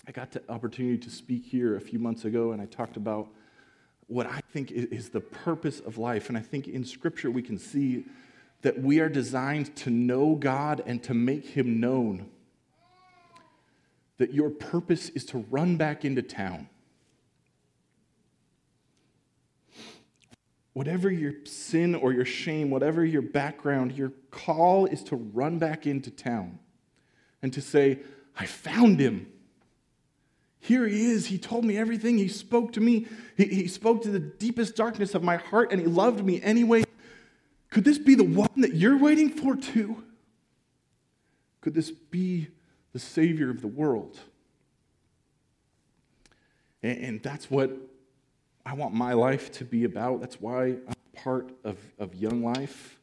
I 0.07 0.11
got 0.11 0.31
the 0.31 0.41
opportunity 0.49 0.99
to 0.99 1.09
speak 1.09 1.45
here 1.45 1.75
a 1.75 1.81
few 1.81 1.97
months 1.97 2.25
ago, 2.25 2.51
and 2.51 2.61
I 2.61 2.65
talked 2.65 2.95
about 2.95 3.27
what 4.07 4.27
I 4.27 4.41
think 4.51 4.71
is 4.71 5.09
the 5.09 5.21
purpose 5.21 5.79
of 5.79 5.97
life. 5.97 6.29
And 6.29 6.37
I 6.37 6.41
think 6.41 6.67
in 6.67 6.85
Scripture 6.85 7.31
we 7.31 7.41
can 7.41 7.57
see 7.57 8.05
that 8.61 8.79
we 8.79 8.99
are 8.99 9.09
designed 9.09 9.75
to 9.77 9.89
know 9.89 10.35
God 10.35 10.83
and 10.85 11.01
to 11.03 11.13
make 11.15 11.45
Him 11.47 11.79
known 11.79 12.29
that 14.17 14.33
your 14.33 14.49
purpose 14.49 15.09
is 15.09 15.25
to 15.25 15.39
run 15.49 15.75
back 15.75 16.05
into 16.05 16.21
town. 16.21 16.69
Whatever 20.73 21.09
your 21.09 21.33
sin 21.45 21.95
or 21.95 22.13
your 22.13 22.25
shame, 22.25 22.69
whatever 22.69 23.03
your 23.03 23.21
background, 23.21 23.93
your 23.93 24.11
call 24.29 24.85
is 24.85 25.03
to 25.05 25.15
run 25.15 25.57
back 25.57 25.87
into 25.87 26.11
town 26.11 26.59
and 27.41 27.51
to 27.53 27.61
say, 27.61 27.99
I 28.37 28.45
found 28.45 28.99
him. 28.99 29.31
Here 30.67 30.87
he 30.87 31.11
is. 31.11 31.27
He 31.27 31.37
told 31.37 31.63
me 31.63 31.77
everything. 31.77 32.17
He 32.17 32.27
spoke 32.27 32.73
to 32.73 32.81
me. 32.81 33.07
He, 33.37 33.45
he 33.45 33.67
spoke 33.67 34.01
to 34.03 34.09
the 34.09 34.19
deepest 34.19 34.75
darkness 34.75 35.13
of 35.13 35.23
my 35.23 35.37
heart 35.37 35.71
and 35.71 35.79
he 35.79 35.87
loved 35.87 36.25
me 36.25 36.41
anyway. 36.41 36.83
Could 37.69 37.83
this 37.83 37.97
be 37.97 38.15
the 38.15 38.23
one 38.23 38.49
that 38.57 38.73
you're 38.73 38.97
waiting 38.97 39.29
for 39.29 39.55
too? 39.55 40.03
Could 41.61 41.73
this 41.73 41.91
be 41.91 42.47
the 42.95 42.99
Savior 42.99 43.49
of 43.49 43.59
the 43.59 43.67
world. 43.67 44.17
And, 46.81 46.97
and 46.97 47.21
that's 47.21 47.51
what 47.51 47.75
I 48.65 48.73
want 48.73 48.93
my 48.93 49.11
life 49.11 49.51
to 49.57 49.65
be 49.65 49.83
about. 49.83 50.21
That's 50.21 50.39
why 50.39 50.77
I'm 50.87 50.95
part 51.13 51.51
of, 51.65 51.77
of 51.99 52.15
Young 52.15 52.41
Life. 52.41 52.97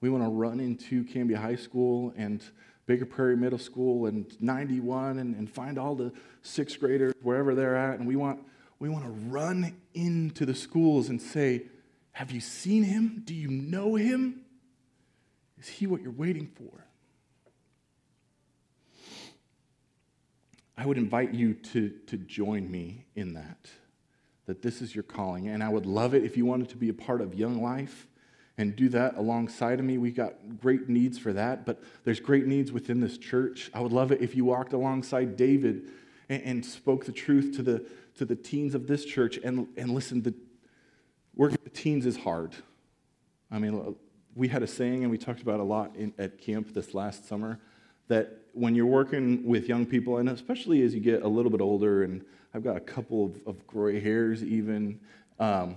We 0.00 0.10
want 0.10 0.24
to 0.24 0.30
run 0.30 0.58
into 0.58 1.04
Canby 1.04 1.34
High 1.34 1.54
School 1.54 2.12
and 2.16 2.42
Baker 2.86 3.04
Prairie 3.04 3.36
Middle 3.36 3.58
School 3.58 4.06
and 4.06 4.26
91 4.40 5.18
and, 5.18 5.34
and 5.34 5.50
find 5.50 5.78
all 5.78 5.94
the 5.94 6.12
sixth 6.42 6.78
graders 6.78 7.14
wherever 7.20 7.54
they're 7.54 7.76
at. 7.76 7.98
And 7.98 8.06
we 8.06 8.14
want, 8.14 8.40
we 8.78 8.88
want 8.88 9.04
to 9.04 9.10
run 9.10 9.76
into 9.92 10.46
the 10.46 10.54
schools 10.54 11.08
and 11.08 11.20
say, 11.20 11.64
Have 12.12 12.30
you 12.30 12.40
seen 12.40 12.84
him? 12.84 13.22
Do 13.24 13.34
you 13.34 13.48
know 13.48 13.96
him? 13.96 14.42
Is 15.58 15.68
he 15.68 15.86
what 15.86 16.00
you're 16.00 16.12
waiting 16.12 16.46
for? 16.46 16.86
I 20.78 20.86
would 20.86 20.98
invite 20.98 21.32
you 21.32 21.54
to, 21.54 21.88
to 22.06 22.16
join 22.18 22.70
me 22.70 23.06
in 23.16 23.34
that, 23.34 23.70
that 24.44 24.62
this 24.62 24.82
is 24.82 24.94
your 24.94 25.04
calling. 25.04 25.48
And 25.48 25.62
I 25.62 25.70
would 25.70 25.86
love 25.86 26.14
it 26.14 26.22
if 26.22 26.36
you 26.36 26.44
wanted 26.44 26.68
to 26.68 26.76
be 26.76 26.90
a 26.90 26.94
part 26.94 27.20
of 27.20 27.34
Young 27.34 27.62
Life 27.62 28.06
and 28.58 28.74
do 28.74 28.88
that 28.88 29.16
alongside 29.16 29.78
of 29.78 29.84
me. 29.84 29.98
We've 29.98 30.16
got 30.16 30.34
great 30.60 30.88
needs 30.88 31.18
for 31.18 31.32
that, 31.32 31.66
but 31.66 31.82
there's 32.04 32.20
great 32.20 32.46
needs 32.46 32.72
within 32.72 33.00
this 33.00 33.18
church. 33.18 33.70
I 33.74 33.80
would 33.80 33.92
love 33.92 34.12
it 34.12 34.22
if 34.22 34.34
you 34.34 34.44
walked 34.44 34.72
alongside 34.72 35.36
David 35.36 35.90
and, 36.28 36.42
and 36.42 36.64
spoke 36.64 37.04
the 37.04 37.12
truth 37.12 37.54
to 37.56 37.62
the, 37.62 37.84
to 38.16 38.24
the 38.24 38.36
teens 38.36 38.74
of 38.74 38.86
this 38.86 39.04
church. 39.04 39.38
And, 39.42 39.68
and 39.76 39.90
listen, 39.90 40.22
the, 40.22 40.34
working 41.34 41.58
with 41.62 41.74
teens 41.74 42.06
is 42.06 42.16
hard. 42.16 42.54
I 43.50 43.58
mean, 43.58 43.94
we 44.34 44.48
had 44.48 44.62
a 44.62 44.66
saying, 44.66 45.02
and 45.02 45.10
we 45.10 45.18
talked 45.18 45.42
about 45.42 45.60
a 45.60 45.64
lot 45.64 45.94
in, 45.96 46.12
at 46.18 46.38
camp 46.38 46.72
this 46.72 46.94
last 46.94 47.28
summer 47.28 47.60
that 48.08 48.38
when 48.52 48.74
you're 48.74 48.86
working 48.86 49.44
with 49.44 49.68
young 49.68 49.84
people, 49.84 50.18
and 50.18 50.28
especially 50.28 50.82
as 50.82 50.94
you 50.94 51.00
get 51.00 51.22
a 51.22 51.28
little 51.28 51.50
bit 51.50 51.60
older, 51.60 52.04
and 52.04 52.24
I've 52.54 52.64
got 52.64 52.76
a 52.76 52.80
couple 52.80 53.26
of, 53.26 53.40
of 53.46 53.66
gray 53.66 54.00
hairs 54.00 54.42
even, 54.42 55.00
um, 55.38 55.76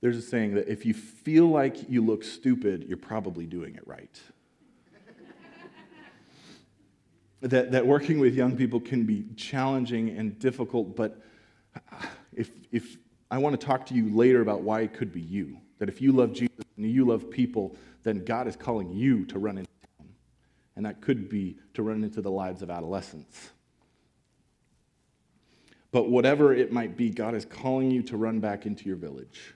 there's 0.00 0.16
a 0.16 0.22
saying 0.22 0.54
that 0.54 0.68
if 0.68 0.86
you 0.86 0.94
feel 0.94 1.46
like 1.46 1.88
you 1.90 2.04
look 2.04 2.24
stupid, 2.24 2.84
you're 2.88 2.96
probably 2.96 3.46
doing 3.46 3.74
it 3.74 3.86
right. 3.86 4.20
that, 7.42 7.70
that 7.72 7.86
working 7.86 8.18
with 8.18 8.34
young 8.34 8.56
people 8.56 8.80
can 8.80 9.04
be 9.04 9.26
challenging 9.36 10.10
and 10.10 10.38
difficult, 10.38 10.96
but 10.96 11.22
if, 12.34 12.50
if 12.72 12.96
I 13.30 13.38
want 13.38 13.60
to 13.60 13.66
talk 13.66 13.86
to 13.86 13.94
you 13.94 14.08
later 14.14 14.40
about 14.40 14.62
why 14.62 14.80
it 14.80 14.94
could 14.94 15.12
be 15.12 15.20
you, 15.20 15.58
that 15.78 15.88
if 15.88 16.00
you 16.00 16.12
love 16.12 16.32
Jesus 16.32 16.64
and 16.76 16.90
you 16.90 17.04
love 17.04 17.30
people, 17.30 17.76
then 18.02 18.24
God 18.24 18.48
is 18.48 18.56
calling 18.56 18.92
you 18.92 19.24
to 19.26 19.38
run 19.38 19.58
into 19.58 19.70
and 20.80 20.86
that 20.86 21.02
could 21.02 21.28
be 21.28 21.58
to 21.74 21.82
run 21.82 22.02
into 22.02 22.22
the 22.22 22.30
lives 22.30 22.62
of 22.62 22.70
adolescents. 22.70 23.50
But 25.92 26.08
whatever 26.08 26.54
it 26.54 26.72
might 26.72 26.96
be, 26.96 27.10
God 27.10 27.34
is 27.34 27.44
calling 27.44 27.90
you 27.90 28.02
to 28.04 28.16
run 28.16 28.40
back 28.40 28.64
into 28.64 28.86
your 28.86 28.96
village, 28.96 29.54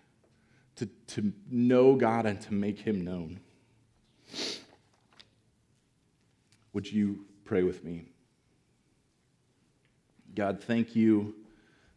to, 0.77 0.87
to 1.09 1.33
know 1.51 1.95
God 1.95 2.27
and 2.27 2.41
to 2.43 2.55
make 2.55 2.79
Him 2.79 3.03
known. 3.03 3.41
Would 6.73 6.91
you 6.91 7.25
pray 7.45 7.63
with 7.63 7.85
me? 7.85 8.07
God, 10.35 10.63
thank 10.63 10.97
you 10.97 11.35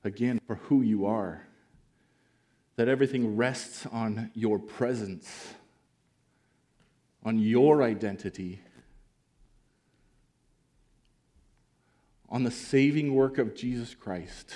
again 0.03 0.39
for 0.45 0.55
who 0.55 0.81
you 0.81 1.07
are, 1.07 1.41
that 2.75 2.87
everything 2.87 3.35
rests 3.35 3.87
on 3.87 4.29
your 4.35 4.59
presence, 4.59 5.53
on 7.23 7.39
your 7.39 7.81
identity 7.81 8.61
on 12.29 12.43
the 12.43 12.51
saving 12.51 13.13
work 13.13 13.37
of 13.37 13.55
Jesus 13.55 13.93
Christ. 13.95 14.53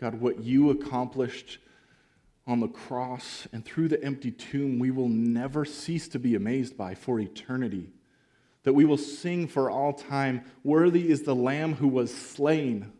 God, 0.00 0.20
what 0.20 0.42
you 0.42 0.70
accomplished 0.70 1.58
on 2.46 2.60
the 2.60 2.68
cross 2.68 3.48
and 3.52 3.64
through 3.64 3.88
the 3.88 4.02
empty 4.04 4.30
tomb, 4.30 4.78
we 4.78 4.90
will 4.90 5.08
never 5.08 5.64
cease 5.64 6.08
to 6.08 6.18
be 6.18 6.34
amazed 6.34 6.76
by 6.76 6.94
for 6.94 7.18
eternity. 7.18 7.90
That 8.64 8.74
we 8.74 8.84
will 8.84 8.98
sing 8.98 9.46
for 9.46 9.70
all 9.70 9.92
time, 9.92 10.44
Worthy 10.62 11.10
is 11.10 11.22
the 11.22 11.34
Lamb 11.34 11.74
who 11.74 11.88
was 11.88 12.14
slain. 12.14 12.92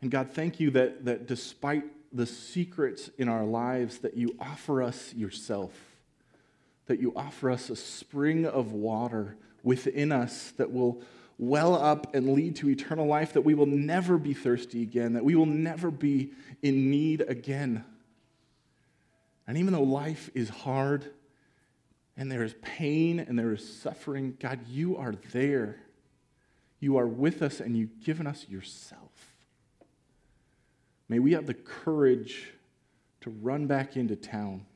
And 0.00 0.10
God, 0.10 0.30
thank 0.32 0.60
you 0.60 0.70
that, 0.72 1.04
that 1.04 1.26
despite 1.26 1.84
the 2.12 2.26
secrets 2.26 3.10
in 3.18 3.28
our 3.28 3.44
lives, 3.44 3.98
that 3.98 4.16
you 4.16 4.36
offer 4.40 4.82
us 4.82 5.12
yourself, 5.14 5.72
that 6.86 7.00
you 7.00 7.12
offer 7.14 7.50
us 7.50 7.68
a 7.70 7.76
spring 7.76 8.46
of 8.46 8.72
water 8.72 9.36
within 9.62 10.12
us 10.12 10.52
that 10.56 10.72
will 10.72 11.02
well 11.38 11.74
up 11.74 12.14
and 12.14 12.34
lead 12.34 12.56
to 12.56 12.68
eternal 12.68 13.06
life, 13.06 13.32
that 13.34 13.42
we 13.42 13.54
will 13.54 13.66
never 13.66 14.18
be 14.18 14.34
thirsty 14.34 14.82
again, 14.82 15.12
that 15.12 15.24
we 15.24 15.36
will 15.36 15.46
never 15.46 15.90
be 15.90 16.32
in 16.62 16.90
need 16.90 17.20
again. 17.22 17.84
And 19.46 19.56
even 19.56 19.72
though 19.72 19.82
life 19.82 20.30
is 20.34 20.48
hard 20.48 21.10
and 22.16 22.30
there 22.30 22.42
is 22.42 22.54
pain 22.60 23.20
and 23.20 23.38
there 23.38 23.52
is 23.52 23.80
suffering, 23.80 24.36
God, 24.40 24.66
you 24.68 24.96
are 24.96 25.14
there. 25.32 25.76
You 26.80 26.98
are 26.98 27.06
with 27.06 27.40
us 27.42 27.60
and 27.60 27.76
you've 27.76 28.00
given 28.04 28.26
us 28.26 28.46
yourself. 28.48 29.34
May 31.08 31.20
we 31.20 31.32
have 31.32 31.46
the 31.46 31.54
courage 31.54 32.52
to 33.20 33.30
run 33.30 33.66
back 33.66 33.96
into 33.96 34.16
town 34.16 34.66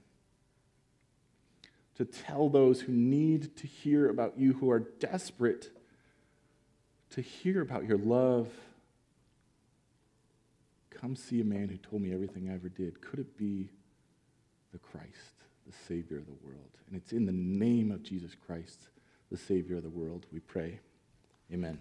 to 1.96 2.04
tell 2.04 2.48
those 2.48 2.80
who 2.80 2.92
need 2.92 3.56
to 3.58 3.66
hear 3.66 4.08
about 4.08 4.38
you, 4.38 4.54
who 4.54 4.70
are 4.70 4.80
desperate 4.80 5.70
to 7.12 7.20
hear 7.20 7.60
about 7.60 7.86
your 7.86 7.98
love. 7.98 8.48
come 10.90 11.16
see 11.16 11.40
a 11.40 11.44
man 11.44 11.68
who 11.68 11.76
told 11.76 12.00
me 12.00 12.12
everything 12.12 12.48
I 12.48 12.54
ever 12.54 12.68
did. 12.68 13.00
Could 13.00 13.18
it 13.18 13.36
be 13.36 13.68
the 14.72 14.78
Christ, 14.78 15.34
the 15.66 15.72
Savior 15.88 16.18
of 16.18 16.26
the 16.26 16.46
world? 16.46 16.70
And 16.86 16.96
it's 16.96 17.12
in 17.12 17.26
the 17.26 17.32
name 17.32 17.90
of 17.90 18.02
Jesus 18.02 18.36
Christ, 18.46 18.88
the 19.30 19.36
Savior 19.36 19.78
of 19.78 19.82
the 19.82 19.90
world, 19.90 20.26
we 20.32 20.38
pray. 20.38 20.78
Amen. 21.52 21.78